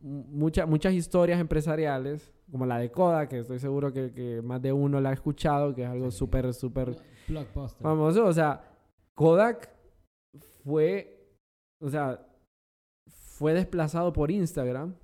[0.02, 4.74] mucha- muchas historias empresariales, como la de Kodak, que estoy seguro que, que más de
[4.74, 6.18] uno la ha escuchado, que es algo Sí.
[6.18, 6.96] súper, súper
[7.84, 8.26] famoso.
[8.26, 8.64] O sea,
[9.16, 9.70] Kodak
[10.64, 11.28] fue,
[11.82, 12.26] o sea,
[13.10, 14.96] fue desplazado por Instagram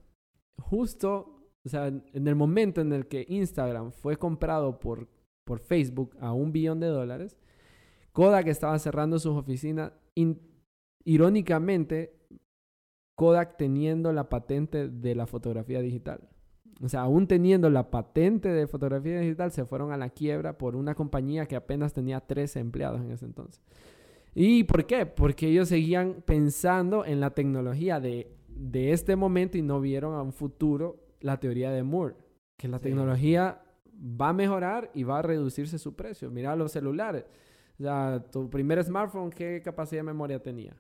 [0.60, 5.08] justo, o sea, en en el momento en el que Instagram fue comprado por,
[5.46, 7.38] por Facebook a un billón de dólares,
[8.18, 9.92] Kodak estaba cerrando sus oficinas.
[10.16, 10.40] In-
[11.06, 12.18] irónicamente,
[13.16, 16.28] Kodak teniendo la patente de la fotografía digital.
[16.82, 20.76] O sea, aún teniendo la patente de fotografía digital, se fueron a la quiebra por
[20.76, 23.62] una compañía que apenas tenía 13 empleados en ese entonces.
[24.34, 25.06] ¿Y por qué?
[25.06, 30.22] Porque ellos seguían pensando en la tecnología de, de este momento y no vieron a
[30.24, 32.16] un futuro la teoría de Moore,
[32.58, 32.86] que la Sí.
[32.86, 33.62] tecnología
[33.96, 36.32] va a mejorar y va a reducirse su precio.
[36.32, 37.26] Mira los celulares.
[37.80, 40.76] O sea, tu primer smartphone, ¿qué capacidad de memoria tenía?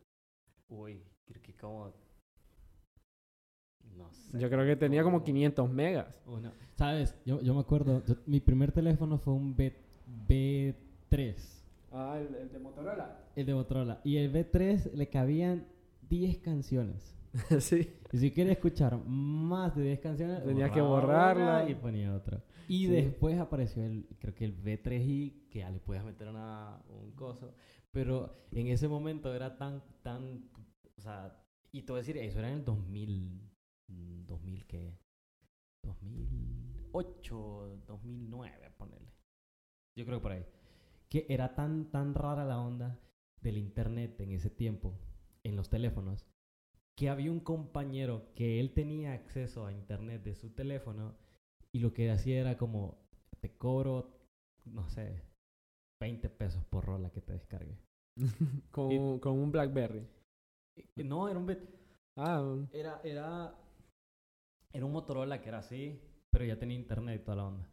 [0.70, 1.94] Uy, creo que como...
[3.96, 4.40] No sé.
[4.40, 6.08] Yo creo que tenía como 500 megas.
[6.76, 7.16] ¿Sabes?
[7.26, 9.74] Yo, yo me acuerdo, yo- mi primer teléfono fue un B,
[10.28, 11.36] B3,
[11.92, 13.18] Ah, el, de Motorola.
[13.36, 14.02] el de Motorola.
[14.04, 15.66] Y el B3 le cabían
[16.10, 17.16] 10 canciones.
[17.60, 17.94] sí.
[18.12, 21.70] Y si quieres escuchar más de 10 canciones, Tenías que borrarla.
[21.70, 22.42] y ponía otra.
[22.68, 22.92] Y Sí.
[22.92, 27.54] después apareció el, creo que el B3i, que ya le podías meter una, un coso.
[27.92, 30.50] Pero en ese momento era tan, tan,
[30.98, 33.42] o sea, y te voy a decir, eso era en el 2000,
[33.88, 34.98] mm, 2000 qué,
[35.84, 39.12] 2008, 2009, ponele.
[39.96, 40.46] Yo creo que por ahí.
[41.10, 43.00] Que era tan, tan rara la onda
[43.42, 44.94] del internet en ese tiempo,
[45.44, 46.26] en los teléfonos,
[46.96, 51.16] que había un compañero que él tenía acceso a internet de su teléfono
[51.78, 52.98] y lo que hacía era como,
[53.40, 54.10] te cobro,
[54.66, 55.22] no sé,
[56.02, 57.78] 20 pesos por rola que te descargue.
[58.72, 60.08] con, Y- con un Blackberry.
[60.76, 61.56] Eh, No, era un...
[62.16, 63.54] Ah, un- Era, era,
[64.74, 66.00] era un Motorola que era así,
[66.32, 67.70] pero ya tenía internet y toda la onda.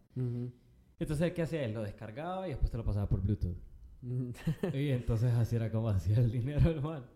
[0.98, 1.72] Entonces, ¿qué hacía él?
[1.72, 3.56] Lo descargaba y después te lo pasaba por Bluetooth.
[4.74, 7.06] Y entonces así era como hacía el dinero, hermano.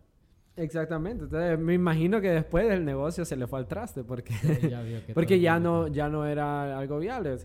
[0.59, 1.25] Exactamente.
[1.25, 4.35] Entonces, me imagino que después del negocio se le fue al traste porque,
[4.68, 7.37] Ya vio que porque ya no, ya no era algo viable.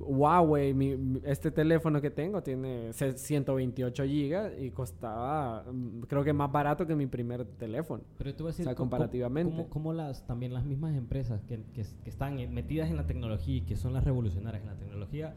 [0.00, 6.32] Huawei, mi- este teléfono que tengo tiene se- 128 gigas y costaba, mm, creo que
[6.32, 8.04] más barato que mi primer teléfono.
[8.16, 9.50] Pero tú vas a decir, O sea, ¿cómo- comparativamente.
[9.50, 13.56] ¿cómo, cómo las, también las mismas empresas que, que, que están metidas en la tecnología
[13.56, 15.34] y que son las revolucionarias en la tecnología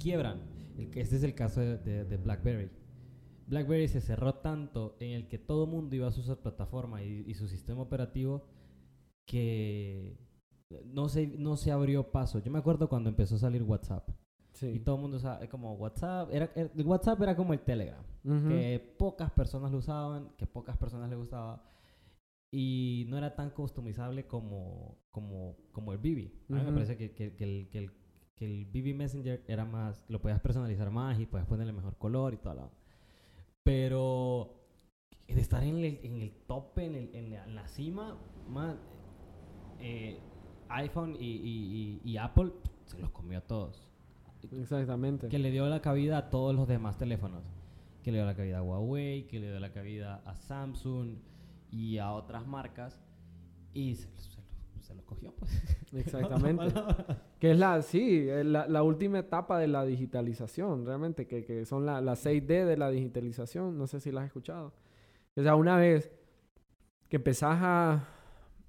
[0.00, 0.42] quiebran?
[0.78, 2.68] El, este es el caso de, de- de BlackBerry.
[3.46, 7.34] BlackBerry se cerró tanto en el que todo mundo iba a usar plataforma y, y
[7.34, 8.44] su sistema operativo
[9.26, 10.16] que
[10.86, 12.38] no se, no se abrió paso.
[12.40, 14.08] Yo me acuerdo cuando empezó a salir WhatsApp.
[14.76, 16.28] Y todo el mundo usaba como WhatsApp.
[16.32, 18.02] Era, el WhatsApp era como el Telegram
[18.48, 21.62] que pocas personas lo usaban, que pocas personas le gustaba
[22.50, 26.30] y no era tan customizable como, como, como el BB.
[26.50, 27.90] A mí me parece que, que- que el, que, el,
[28.36, 32.32] que el BB Messenger era más, lo podías personalizar más y podías ponerle mejor color
[32.34, 32.70] y toda la...
[33.64, 34.50] Pero
[35.26, 38.16] de estar en el, en el tope, en, el- en la, en la cima,
[38.48, 38.78] man,
[39.80, 40.18] eh,
[40.68, 42.52] iPhone y, y- y- y Apple
[42.84, 43.88] se los comió a todos
[44.52, 45.28] Exactamente.
[45.28, 47.42] que le dio la cabida a todos los demás teléfonos.
[48.02, 51.16] Que le dio la cabida a Huawei, que le dio la cabida a Samsung
[51.70, 53.00] y a otras marcas.
[53.72, 54.06] Y se,
[54.84, 55.50] se lo- se los cogió, pues.
[55.94, 56.64] Exactamente.
[57.40, 61.84] Que es la, sí, la, la última etapa de la digitalización, realmente, que, que son
[61.84, 64.72] la- las 6D de la digitalización, no sé si las has escuchado.
[65.36, 66.10] O sea, una vez
[67.08, 68.08] que empezás a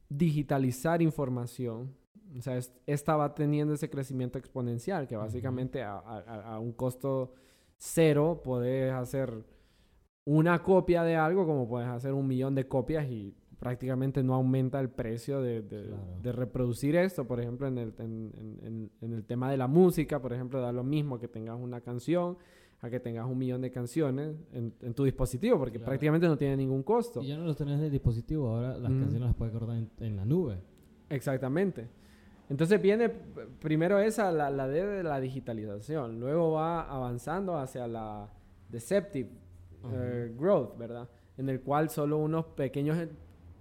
[0.09, 1.95] digitalizar información,
[2.37, 6.59] o sea, es- esta va teniendo ese crecimiento exponencial, que básicamente a, a- a- a
[6.59, 7.33] un costo
[7.77, 9.45] cero puedes hacer
[10.25, 14.79] una copia de algo como puedes hacer un millón de copias y prácticamente no aumenta
[14.79, 16.03] el precio de, de, Claro.
[16.21, 17.25] de reproducir esto.
[17.25, 20.61] Por ejemplo, en el, en, en- en- en el tema de la música, por ejemplo,
[20.61, 22.37] da lo mismo que tengas una canción
[22.81, 25.85] a que tengas un millón de canciones en, tu dispositivo, porque Claro.
[25.89, 27.21] prácticamente no tiene ningún costo.
[27.21, 28.99] Y ya no los tenés en el dispositivo, ahora las Mm.
[28.99, 30.59] canciones las puedes guardar en, la nube.
[31.09, 31.87] Exactamente.
[32.49, 33.09] Entonces viene
[33.59, 38.29] primero esa, la, la D de la digitalización, luego va avanzando hacia la
[38.69, 39.29] deceptive
[39.93, 41.09] eh, growth, ¿verdad?
[41.37, 42.97] En el cual solo unos pequeños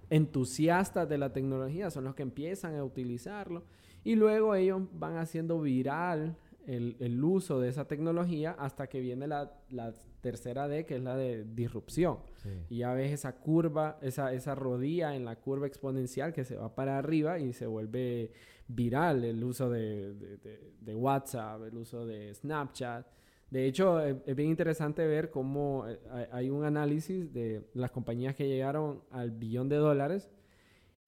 [0.09, 3.63] entusiastas de la tecnología son los que empiezan a utilizarlo
[4.03, 6.37] y luego ellos van haciendo viral
[6.67, 11.03] el, el uso de esa tecnología hasta que viene la, la tercera D, que es
[11.03, 12.17] la de disrupción.
[12.41, 12.49] Sí.
[12.69, 16.73] Y ya ves esa curva, esa, esa rodilla en la curva exponencial que se va
[16.73, 18.31] para arriba y se vuelve
[18.67, 23.05] viral el uso de, de- de- de WhatsApp, el uso de Snapchat.
[23.49, 25.99] De hecho, eh, es bien interesante ver cómo eh,
[26.31, 30.29] hay- un análisis de las compañías que llegaron al billón de dólares.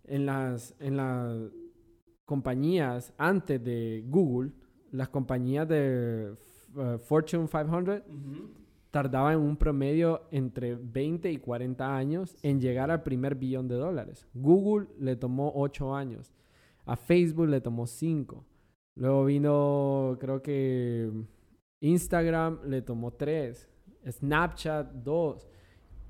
[0.03, 1.35] En las, en las
[2.25, 4.51] compañías antes de Google,
[4.91, 6.33] las compañías de
[6.77, 8.01] eh, Fortune 500
[8.91, 13.75] tardaba en un promedio entre 20 y 40 años en llegar al primer billón de
[13.75, 14.27] dólares.
[14.33, 16.33] Google le tomó 8 años.
[16.85, 18.45] A Facebook le tomó 5.
[18.95, 21.11] Luego vino, creo que
[21.81, 23.69] Instagram le tomó 3.
[24.09, 25.47] Snapchat 2.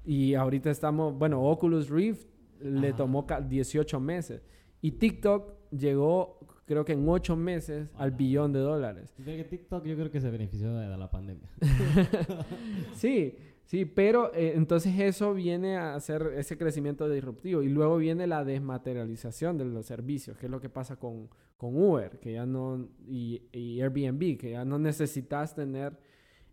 [0.05, 2.27] Y ahorita estamos, bueno, Oculus Rift
[2.61, 2.97] le Ajá.
[2.97, 4.41] tomó ca- 18 meses.
[4.81, 8.17] Y TikTok llegó, creo que en 8 meses, al Ajá.
[8.17, 9.13] billón de dólares.
[9.17, 11.49] De que TikTok yo creo que se benefició de la pandemia.
[12.93, 13.35] Sí,
[13.67, 18.43] sí, pero eh, entonces eso viene a hacer ese crecimiento disruptivo y luego viene la
[18.43, 22.87] desmaterialización de los servicios, que es lo que pasa con, con Uber, que ya no
[23.07, 25.95] y, y Airbnb, que ya no necesitas tener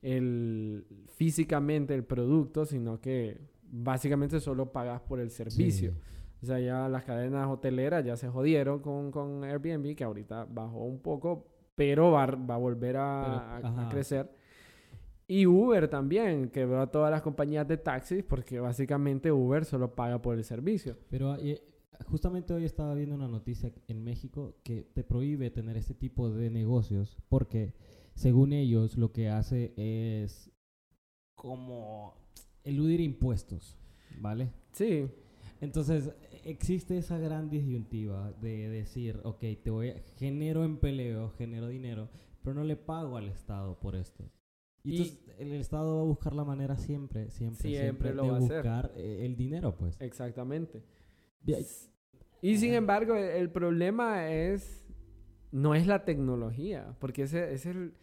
[0.02, 0.84] el
[1.16, 5.92] físicamente el producto, sino que básicamente solo pagas por el servicio.
[5.92, 5.98] Sí.
[6.42, 10.84] O sea, ya las cadenas hoteleras ya se jodieron con, con Airbnb, que ahorita bajó
[10.84, 13.88] un poco, pero va, a- va a volver a, Pero, a- a ajá.
[13.88, 14.30] crecer.
[15.26, 20.20] Y Uber también, quebró a todas las compañías de taxis porque básicamente Uber solo paga
[20.20, 20.98] por el servicio.
[21.08, 21.62] Pero eh,
[22.06, 26.50] justamente hoy estaba viendo una noticia en México que te prohíbe tener este tipo de
[26.50, 27.74] negocios porque
[28.14, 30.50] según ellos lo que hace es
[31.34, 32.14] como
[32.62, 33.76] eludir impuestos,
[34.20, 34.50] ¿vale?
[34.72, 35.08] Sí,
[35.60, 36.10] Entonces
[36.44, 42.10] existe esa gran disyuntiva de decir, ok, te voy a, genero empleo, genero dinero,
[42.42, 44.30] pero no le pago al Estado por esto.
[44.84, 48.22] Y, Y- entonces el Estado va a buscar la manera siempre, siempre, Siempre siempre, lo
[48.24, 50.00] de va buscar eh, el dinero, pues.
[50.00, 50.84] exactamente.
[52.42, 54.84] Y sin embargo, el, problema es,
[55.50, 57.94] no es la tecnología, porque ese es el,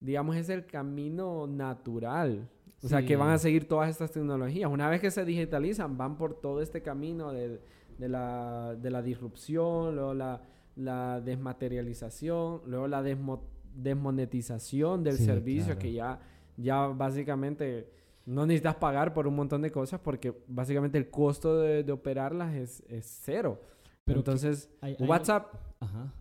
[0.00, 2.48] digamos, es el camino natural.
[2.82, 4.70] O sea, que van a seguir todas estas tecnologías.
[4.70, 7.60] Una vez que se digitalizan, van por todo este camino de,
[7.98, 10.42] de la, de la disrupción, luego la,
[10.76, 13.40] la desmaterialización, luego la desmo-
[13.76, 15.78] desmonetización del Sí, servicio, claro.
[15.80, 16.20] que ya,
[16.56, 17.92] ya básicamente
[18.24, 22.54] no necesitas pagar por un montón de cosas porque básicamente el costo de, de operarlas
[22.54, 23.60] es, es cero.
[24.04, 26.12] Pero Entonces, hay- hay- WhatsApp Ajá.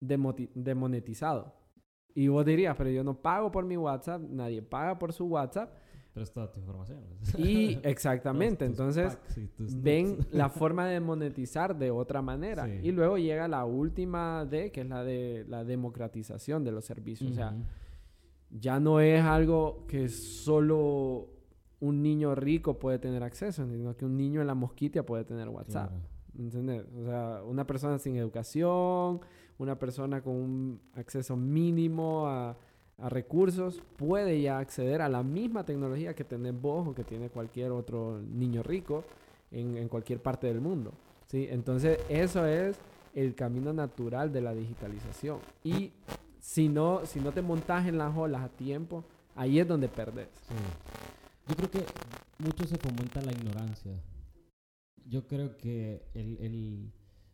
[0.00, 1.54] demonetizado.
[2.14, 5.72] Y vos dirías, pero yo no pago por mi WhatsApp, nadie paga por su WhatsApp.
[6.12, 6.98] Pero toda tu información.
[7.38, 9.16] Y exactamente, entonces
[9.58, 12.66] ven la forma de monetizar de otra manera.
[12.66, 12.80] Sí.
[12.82, 17.30] Y luego llega la última D, que es la de la democratización de los servicios.
[17.30, 17.54] O sea,
[18.50, 21.28] ya no es algo que solo
[21.78, 25.48] un niño rico puede tener acceso, sino que un niño en la mosquitia puede tener
[25.48, 25.90] WhatsApp.
[25.90, 26.04] Claro.
[26.38, 26.84] ¿Entendés?
[26.96, 29.20] O sea, una persona sin educación,
[29.58, 32.56] una persona con un acceso mínimo a,
[33.02, 37.28] a recursos, puede ya acceder a la misma tecnología que tenés vos o que tiene
[37.28, 39.04] cualquier otro niño rico
[39.50, 40.92] en, cualquier parte del mundo.
[41.26, 41.46] ¿sí?
[41.50, 42.78] Entonces, eso es
[43.14, 45.38] el camino natural de la digitalización.
[45.64, 45.92] Y
[46.40, 50.28] si no, si no te montas en las olas a tiempo, ahí es donde perdés.
[51.48, 51.84] Yo creo que
[52.38, 53.92] mucho se fomenta la ignorancia.
[55.06, 56.92] Yo creo que el, el-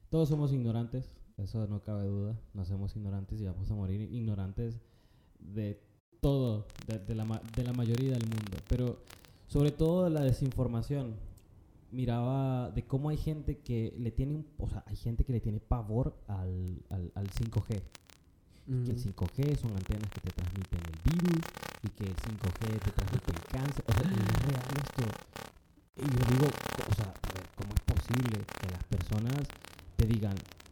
[0.09, 2.39] todos somos ignorantes, eso no cabe duda.
[2.55, 4.81] Nacemos ignorantes y vamos a morir ignorantes
[5.55, 5.81] de
[6.21, 7.25] todo, de, de la,
[7.57, 8.59] de la mayoría del mundo.
[8.69, 9.01] Pero
[9.47, 11.15] sobre todo de la desinformación.
[11.93, 15.61] Miraba de cómo hay gente que le tiene, o sea, hay gente que le tiene
[15.61, 17.81] pavor al, al, al 5G.
[18.67, 21.43] que el 5G son antenas que te transmiten el virus
[21.85, 23.85] y que el 5G te transmite el cáncer.
[23.89, 25.05] O sea, es real esto.
[25.97, 26.47] Y yo digo,
[26.91, 27.15] o sea,
[27.57, 29.47] ¿cómo es posible que las personas
[29.97, 30.66] te digan, "Eh,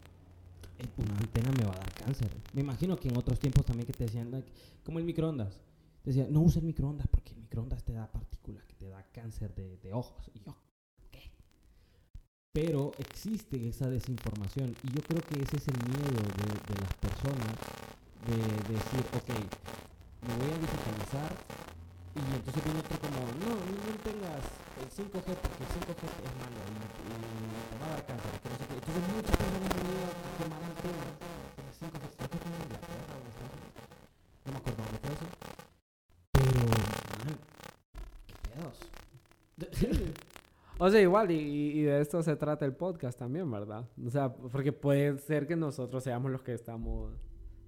[0.97, 2.31] una antena me va a dar cáncer?
[2.53, 4.45] Me imagino que en otros tiempos también que te decían,
[4.85, 5.61] como el microondas.
[6.05, 9.77] decía, no uses microondas porque el microondas te da partículas, que te da cáncer de,
[9.79, 10.31] de ojos.
[10.35, 10.57] Y yo,
[11.11, 11.31] ¿qué?
[12.53, 16.95] Pero existe esa desinformación y yo creo que ese es el miedo de, de las
[16.95, 17.57] personas
[18.27, 18.37] de,
[18.73, 19.29] decir, ok,
[20.27, 21.31] me voy a digitalizar
[22.15, 24.47] y entonces viene otro como, no, no tengas
[24.79, 27.19] el 5G porque el 5G es malo y, y
[27.67, 28.31] te va a dar cáncer.
[28.39, 28.75] que no sé qué.
[28.79, 30.79] Entonces muchas personas han venido a tomar el
[31.75, 32.07] 5G.
[32.15, 32.55] Creo que en.
[34.45, 35.27] No me acuerdo dónde fue eso.
[38.27, 38.79] Qué pedos.
[40.79, 43.89] O sea, igual, y de esto se trata el podcast también, ¿verdad?
[44.05, 47.13] O sea, porque puede ser que nosotros seamos los que estamos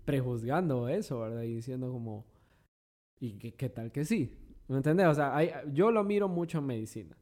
[0.05, 1.43] prejuzgando eso, ¿verdad?
[1.43, 2.27] Y diciendo como,
[3.21, 4.37] ¿y qué, qué tal que sí?
[4.69, 5.07] ¿Me entendés?
[5.07, 7.17] O sea, hay- yo lo miro mucho en medicina.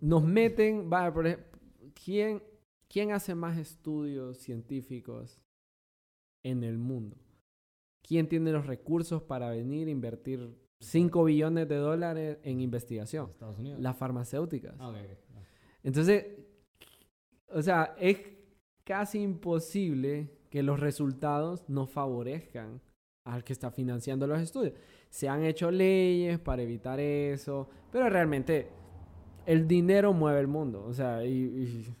[0.00, 1.58] Nos meten, vaya, por ejemplo,
[2.04, 2.42] ¿quién,
[2.88, 5.40] ¿quién hace más estudios científicos
[6.44, 7.16] en el mundo?
[8.06, 13.30] ¿Quién tiene los recursos para venir a invertir 5 billones de dólares en investigación?
[13.30, 13.80] Estados Unidos.
[13.80, 14.74] Las farmacéuticas.
[14.78, 15.18] Ah, ok, ok.
[15.36, 15.40] Ah.
[15.82, 16.26] Entonces,
[17.48, 18.18] o sea, es
[18.84, 22.80] casi imposible que los resultados no favorezcan
[23.24, 24.74] al que está financiando los estudios.
[25.10, 28.68] Se han hecho leyes para evitar eso, pero realmente
[29.46, 30.84] el dinero mueve el mundo.
[30.84, 31.96] O sea, y, y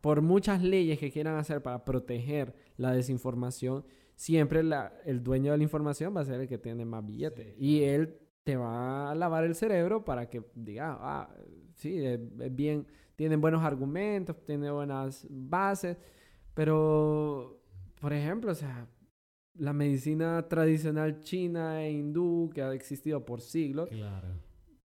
[0.00, 3.84] por muchas leyes que quieran hacer para proteger la desinformación,
[4.14, 7.54] siempre la- el dueño de la información va a ser el que tiene más billete.
[7.58, 11.34] Sí, Y él te va a lavar el cerebro para que diga, ah,
[11.74, 12.86] sí, es, es bien,
[13.16, 15.96] tienen buenos argumentos, tiene buenas bases,
[16.54, 17.60] pero,
[18.00, 18.86] por ejemplo, o sea,
[19.58, 24.28] la medicina tradicional china e hindú que ha existido por siglos, Claro.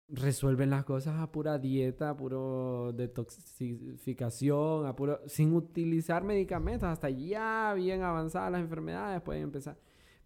[0.08, 7.10] resuelven las cosas a pura dieta, a puro detoxificación, a puro, sin utilizar medicamentos, hasta
[7.10, 9.76] ya bien avanzadas las enfermedades pueden empezar.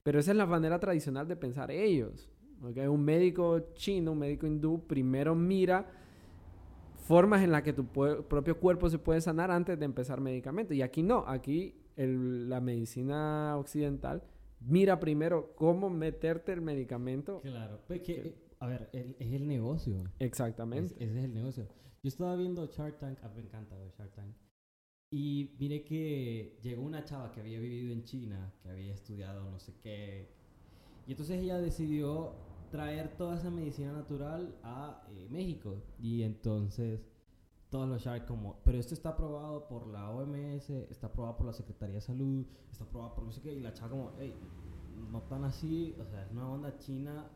[0.03, 2.29] Pero esa es la manera tradicional de pensar ellos.
[2.63, 2.79] ¿ok?
[2.89, 5.87] Un médico chino, un médico hindú, primero mira
[7.07, 10.75] formas en las que tu propio cuerpo se puede sanar antes de empezar medicamentos.
[10.77, 14.23] Y aquí no, aquí el- la medicina occidental
[14.67, 17.41] mira primero cómo meterte el medicamento.
[17.41, 17.81] Claro.
[17.87, 20.05] Pues que, eh, a ver, el- es el negocio.
[20.19, 20.95] Exactamente.
[20.95, 21.69] Es- ese es el negocio.
[22.03, 24.35] Yo estaba viendo Shark Tank, a mí me encanta ver Shark Tank.
[25.11, 29.59] Y miré que llegó una chava que había vivido en China, que había estudiado no
[29.61, 30.29] sé qué.
[31.07, 32.35] Y entonces ella decidió
[32.71, 35.83] traer toda esa medicina natural a eh, México.
[36.01, 37.01] Y entonces
[37.75, 41.53] todos los Shark como, pero esto está aprobado por la OMS, está aprobado por la
[41.53, 43.53] Secretaría de Salud, está aprobado por no sé qué.
[43.53, 44.33] Y la chava como, hey,
[45.11, 47.27] no tan así, o sea, es una onda china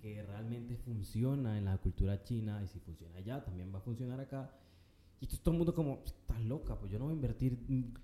[0.00, 4.20] que realmente funciona en la cultura china y si funciona allá, también va a funcionar
[4.20, 4.52] acá.
[5.18, 7.58] Y todo el mundo como, estás loca, pues yo no voy a invertir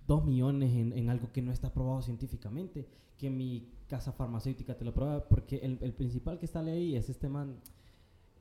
[0.05, 4.85] dos millones en, en algo que no está aprobado científicamente, que mi casa farmacéutica te
[4.85, 7.61] lo prueba, porque el, el principal que está ahí es este man,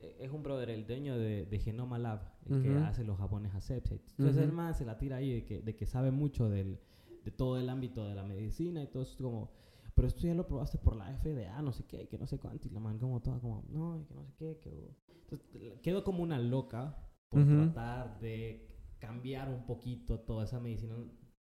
[0.00, 2.84] es un brother, el dueño de, de Genoma Lab, el que Ujú.
[2.84, 4.02] hace los jabones aseptic.
[4.18, 4.56] Entonces el Ujú.
[4.56, 6.78] man se la tira ahí de que, de que sabe mucho del,
[7.24, 9.50] de todo el ámbito de la medicina y todo eso, como,
[9.94, 12.68] pero esto ya lo probaste por la FDA, no sé qué, que no sé cuánto,
[12.68, 14.96] y la man como toda como, no, que no sé qué, que...
[15.30, 16.96] Entonces, quedó como una loca
[17.28, 17.50] por Ujú.
[17.50, 18.66] tratar de
[18.98, 20.96] cambiar un poquito toda esa medicina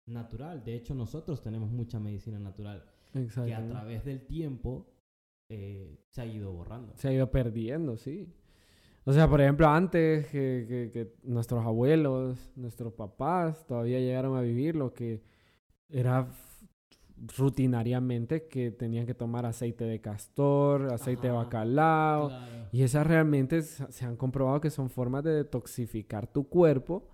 [0.07, 0.64] natural.
[0.64, 4.94] De hecho, nosotros tenemos mucha medicina natural que a través del tiempo
[5.48, 6.96] eh, se ha ido borrando.
[6.96, 8.32] Se ha ido perdiendo, sí.
[9.07, 14.40] O sea, por ejemplo, antes que, que- que nuestros abuelos, nuestros papás todavía llegaron a
[14.40, 15.22] vivir lo que
[15.90, 16.26] era
[17.36, 22.28] rutinariamente que tenían que tomar aceite de castor, aceite de bacalao.
[22.28, 22.68] Claro.
[22.72, 27.09] Y esas realmente se se han comprobado que son formas de detoxificar tu cuerpo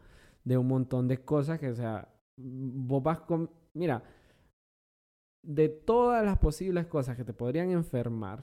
[0.44, 3.50] de un montón de cosas que, o sea, vos vas con...
[3.74, 4.02] Mira,
[5.42, 8.42] de todas las posibles cosas que te podrían enfermar,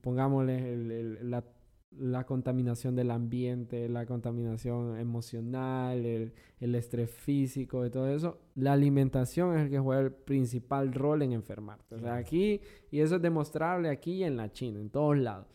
[0.00, 1.44] pongámosle el- el- la,
[1.90, 8.72] la contaminación del ambiente, la contaminación emocional, el, el estrés físico y todo eso, la
[8.74, 11.94] alimentación es el que juega el principal rol en enfermarte.
[11.94, 12.60] O sea, aquí,
[12.90, 15.46] y eso es demostrable aquí y en la China, en todos lados.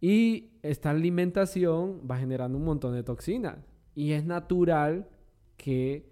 [0.00, 3.58] Y esta alimentación va generando un montón de toxinas.
[3.94, 5.08] Y es natural
[5.56, 6.08] que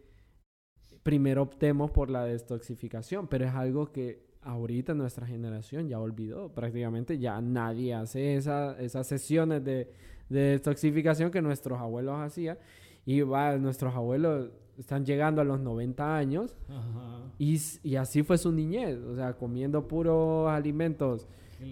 [1.02, 6.48] primero optemos por la detoxificación, pero es algo que ahorita nuestra generación ya olvidó.
[6.54, 9.90] Prácticamente ya nadie hace esa- esas sesiones de,
[10.28, 12.58] de detoxificación que nuestros abuelos hacían.
[13.04, 17.22] Y va, nuestros abuelos están llegando a los 90 años Ajá.
[17.38, 18.98] y, y así fue su niñez.
[18.98, 21.26] O sea, comiendo puros alimentos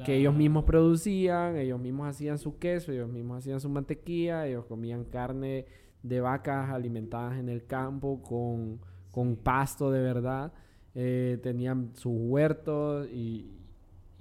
[0.06, 4.64] que ellos mismos producían, ellos mismos hacían su queso, ellos mismos hacían su mantequilla, ellos
[4.64, 5.66] comían carne
[6.02, 10.52] de vacas alimentadas en el campo con, con pasto de verdad,
[10.94, 13.50] eh, tenían sus huertos y,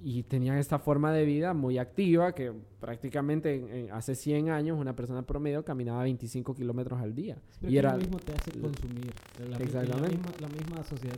[0.04, 4.78] y tenían esta forma de vida muy activa que prácticamente en- en- hace 100 años
[4.80, 7.38] una persona promedio caminaba 25 kilómetros al día.
[7.62, 9.14] Pero y era lo mismo te hace consumir.
[9.50, 10.02] La, Exactamente.
[10.02, 11.16] La misma, la misma sociedad,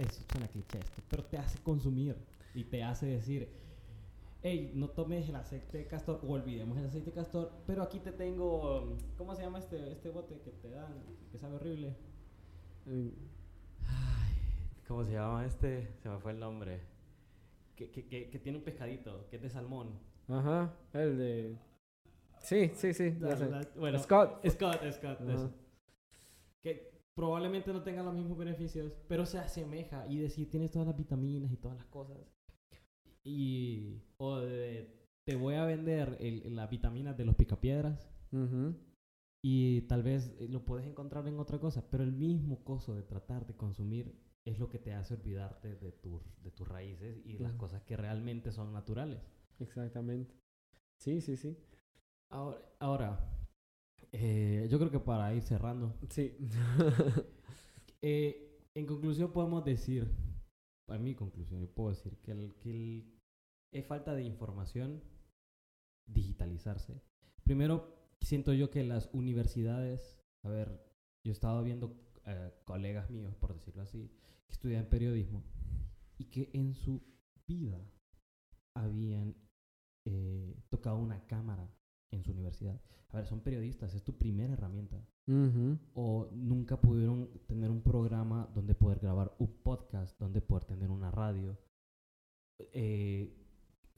[0.00, 2.16] eso suena cliché esto, pero te hace consumir
[2.54, 3.48] y te hace decir,
[4.42, 7.98] hey, no tomes el aceite de castor o olvidemos el aceite de castor, pero aquí
[8.00, 10.92] te tengo, ¿cómo se llama este, este bote que te dan,
[11.30, 11.94] que sabe horrible?
[12.86, 13.12] eh,
[14.88, 15.94] ¿Cómo se llama este?
[16.02, 16.80] Se me fue el nombre.
[17.74, 19.98] Que, que, que, que tiene un pescadito, que es de salmón.
[20.28, 21.58] Ajá, el de...
[22.38, 24.46] Sí, sí, sí, La- la- bueno, Scott.
[24.48, 25.32] Scott, Scott, Ajá.
[25.32, 25.52] eso.
[26.62, 30.96] Que probablemente no tenga los mismos beneficios, pero se asemeja y decir, tienes todas las
[30.96, 32.18] vitaminas y todas las cosas.
[33.24, 34.02] Y.
[34.18, 34.94] O de.
[35.26, 38.76] Te voy a vender el, las vitaminas de los picapiedras Ujú,
[39.44, 43.02] y tal vez eh, lo puedes encontrar en otra cosa, pero el mismo coso de
[43.02, 44.14] tratar de consumir
[44.46, 47.96] es lo que te hace olvidarte de, tus de tus raíces y las cosas que
[47.96, 49.20] realmente son naturales.
[49.58, 50.34] Exactamente.
[50.98, 51.58] Sí, sí, sí.
[52.30, 53.30] Ahora, ahora
[54.12, 56.36] eh, yo creo que para ir cerrando, Sí.
[58.02, 60.08] Eh, en conclusión podemos decir,
[60.88, 63.18] a mi conclusión, yo puedo decir que, el, que el-
[63.72, 65.02] es falta de información
[66.06, 67.02] digitalizarse.
[67.44, 70.68] Primero, siento yo que las universidades, a ver,
[71.24, 74.10] yo he estado viendo eh, colegas míos, por decirlo así,
[74.46, 75.44] que estudian periodismo
[76.18, 77.02] y que en su
[77.46, 77.80] vida
[78.74, 79.36] habían
[80.04, 81.70] eh, tocado una cámara
[82.10, 82.80] en su universidad.
[83.08, 88.50] A ver, son periodistas, es tu primera herramienta Ujú, o nunca pudieron tener un programa
[88.54, 91.58] donde poder grabar un podcast, donde poder tener una radio.
[92.58, 93.34] Eh,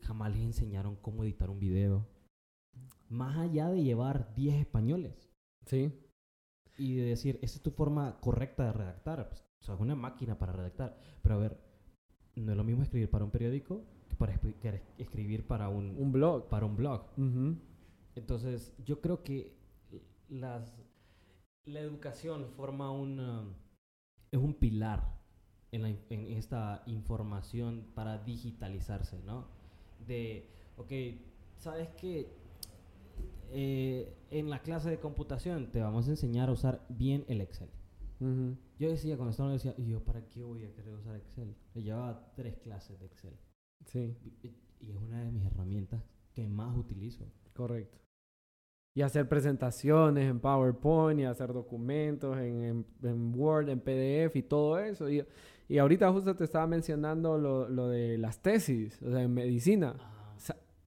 [0.00, 2.06] jamás les enseñaron cómo editar un video.
[3.08, 5.30] Más allá de llevar 10 españoles
[5.66, 5.92] Sí.
[6.78, 9.28] Y de decir, esa es tu forma correcta de redactar.
[9.28, 10.96] Pues, o sea, es una máquina para redactar.
[11.22, 11.60] Pero a ver,
[12.36, 14.32] no es lo mismo escribir para un periódico que para
[14.96, 16.48] escribir para un, Un blog.
[16.48, 17.02] para un blog.
[18.14, 19.56] Entonces, yo creo que
[20.28, 20.72] las,
[21.64, 23.54] la educación forma un, um,
[24.30, 25.18] es un pilar
[25.72, 29.46] en, la in- en esta información para digitalizarse, ¿no?
[30.06, 30.92] De, ok,
[31.58, 32.32] ¿sabes qué?
[33.50, 37.68] Eh, en la clase de computación te vamos a enseñar a usar bien el Excel.
[38.20, 41.54] Yo decía, cuando estaba en universidad, ¿y yo para qué voy a querer usar Excel?
[41.74, 43.36] Le llevaba tres clases de Excel.
[43.86, 44.48] Sí, Y,
[44.80, 46.02] y es una de mis herramientas
[46.34, 47.24] que más utilizo.
[47.54, 47.98] correcto.
[48.94, 54.42] Y hacer presentaciones en PowerPoint y hacer documentos en, en- en Word, en PDF y
[54.42, 55.08] todo eso.
[55.08, 55.24] Y,
[55.68, 59.92] y ahorita justo te estaba mencionando lo, lo de las tesis, o sea, en medicina.
[59.92, 60.17] Sea,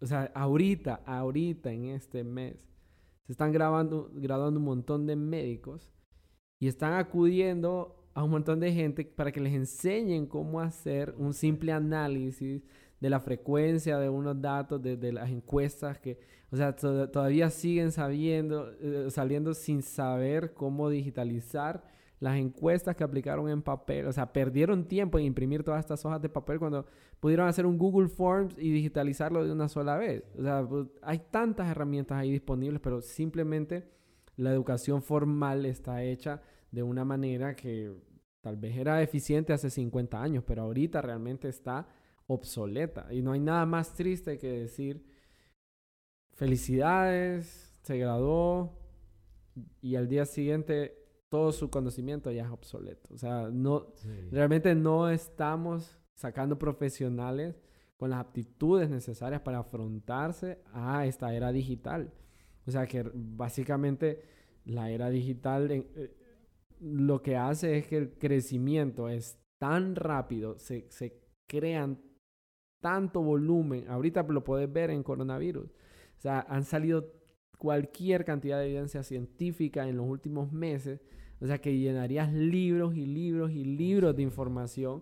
[0.02, 2.56] o sea, ahorita, ahorita en este mes,
[3.26, 5.92] se están grabando, graduando un montón de médicos
[6.60, 11.34] y están acudiendo a un montón de gente para que les enseñen cómo hacer un
[11.34, 12.64] simple análisis
[13.00, 16.20] de la frecuencia de unos datos, de, las encuestas que,
[16.52, 21.84] o sea, to- todavía siguen sabiendo, eh, saliendo sin saber cómo digitalizar
[22.22, 24.06] las encuestas que aplicaron en papel.
[24.06, 26.86] O sea, perdieron tiempo en imprimir todas estas hojas de papel cuando
[27.20, 30.24] pudieron hacer un Google Forms y digitalizarlo de una sola vez.
[30.38, 33.90] O sea, pues, hay tantas herramientas ahí disponibles, pero simplemente
[34.38, 37.92] la educación formal está hecha de una manera que
[38.42, 41.88] tal vez era eficiente hace 50 años, pero ahorita realmente está
[42.28, 43.08] obsoleta.
[43.12, 45.04] Y no hay nada más triste que decir,
[46.34, 48.78] felicidades, se graduó
[49.82, 51.01] y al día siguiente
[51.32, 53.14] todo su conocimiento ya es obsoleto.
[53.14, 54.10] O sea, no, Sí.
[54.32, 57.56] Realmente no estamos sacando profesionales
[57.96, 62.14] con las aptitudes necesarias para afrontarse a esta era digital.
[62.68, 64.22] O sea que básicamente
[64.66, 66.18] la era digital eh,
[66.82, 72.02] lo que hace es que el crecimiento es tan rápido, se, se crean
[72.82, 73.88] tanto volumen.
[73.88, 75.68] Ahorita lo puedes ver en coronavirus.
[75.68, 77.14] O sea, han salido
[77.58, 81.00] cualquier cantidad de evidencia científica en los últimos meses
[81.42, 85.02] o sea, que llenarías libros y libros y libros de información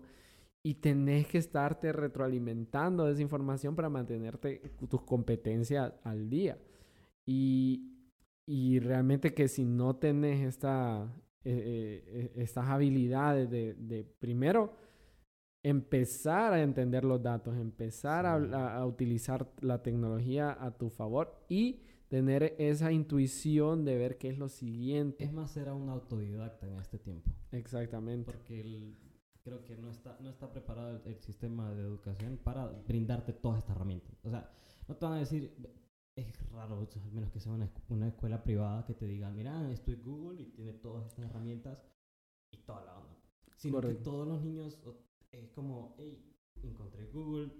[0.62, 6.58] y tenés que estarte retroalimentando de esa información para mantenerte tus competencias al día.
[7.26, 7.94] Y,
[8.46, 11.04] y realmente que si no tenés esta,
[11.44, 14.74] eh, eh, estas habilidades de, de, primero,
[15.62, 18.52] empezar a entender los datos, empezar a, Sí.
[18.52, 21.80] a- a utilizar la tecnología a tu favor y
[22.10, 25.22] tener esa intuición de ver qué es lo siguiente.
[25.24, 27.30] Es más, era un autodidacta en este tiempo.
[27.52, 28.30] Exactamente.
[28.32, 28.96] Porque el-
[29.42, 33.58] creo que no está, no está preparado el, el sistema de educación para brindarte todas
[33.60, 34.12] estas herramientas.
[34.24, 34.50] O sea,
[34.88, 35.54] no te van a decir,
[36.16, 39.92] es raro, al menos que sea una, una escuela privada que te diga, mira, esto
[39.92, 41.78] es Google y tiene todas estas herramientas
[42.50, 43.16] y toda la onda.
[43.56, 43.98] Sino Correcto.
[43.98, 44.78] que todos los niños
[45.30, 47.52] es como, hey, encontré Google,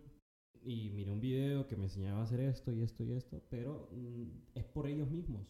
[0.65, 3.89] y miré un video que me enseñaba a hacer esto y esto y esto, pero
[3.93, 5.43] mm, es por ellos mismos.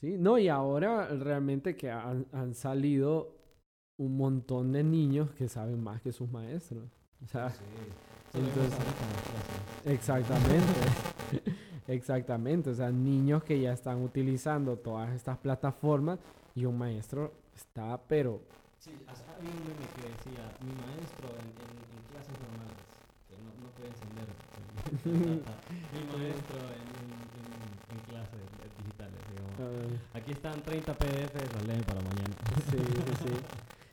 [0.00, 3.36] Sí, no, y ahora realmente que han, han salido
[3.96, 6.88] un montón de niños que saben más que sus maestros.
[7.22, 7.60] O sea, Sí.
[8.34, 8.78] Entonces-
[9.84, 10.72] exactamente.
[11.86, 12.70] exactamente.
[12.70, 16.18] O sea, niños que ya están utilizando todas estas plataformas
[16.54, 18.40] y un maestro está, pero
[18.78, 22.76] Sí, ha- había un meme que decía, mi maestro en, en, en clases normales,
[23.28, 24.26] que no, no puede encender
[25.04, 28.40] mi maestro en, en, en, clases
[28.78, 30.00] digitales, digamos.
[30.14, 32.34] Aquí están 30 PDFs, leen para mañana.
[32.70, 33.34] Sí, sí, sí.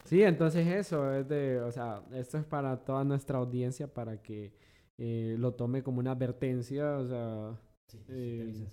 [0.06, 4.52] Sí, entonces eso es de, o sea, esto es para toda nuestra audiencia para que
[4.98, 7.58] eh, lo tome como una advertencia, o sea,
[7.88, 8.68] Sí, Eh,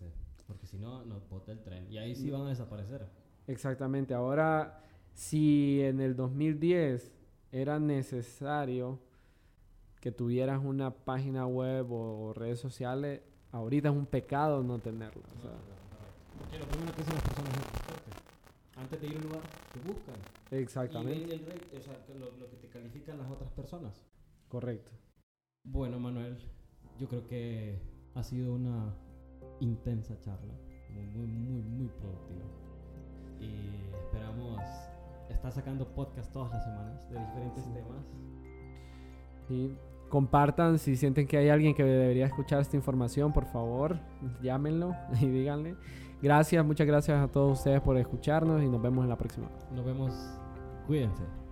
[0.48, 1.86] porque si no, nos bota el tren.
[1.92, 3.06] Y ahí sí van a desaparecer.
[3.46, 4.14] exactamente.
[4.14, 4.82] Ahora,
[5.14, 7.12] si en el 2010
[7.52, 8.98] era necesario
[10.01, 13.20] que tuvieras una página web o, redes sociales,
[13.53, 15.22] ahorita es un pecado no tenerla.
[15.38, 15.51] o sea,
[16.70, 18.78] primero que hacen las personas es.
[18.78, 19.40] Antes de ir a un lugar,
[19.72, 20.14] te buscan.
[20.53, 24.01] Y exactamente, ven el rate, o sea, lo, lo que te califican las otras personas.
[24.49, 24.90] correcto.
[25.64, 26.38] Bueno, Manuel,
[26.99, 27.80] yo creo que
[28.14, 28.94] ha sido una
[29.61, 30.55] intensa charla,
[30.90, 32.46] muy, muy, muy, muy productiva.
[33.40, 34.61] Y esperamos
[35.28, 37.70] estar sacando podcast todas las semanas de diferentes Sí.
[37.72, 38.05] temas.
[39.51, 39.76] Y
[40.09, 43.98] compartan si sienten que hay alguien que debería escuchar esta información, por favor,
[44.42, 45.76] llámenlo y díganle.
[46.20, 49.48] Gracias, muchas gracias a todos ustedes por escucharnos y nos vemos en la próxima.
[49.72, 50.12] Nos vemos,
[50.86, 51.47] cuídense.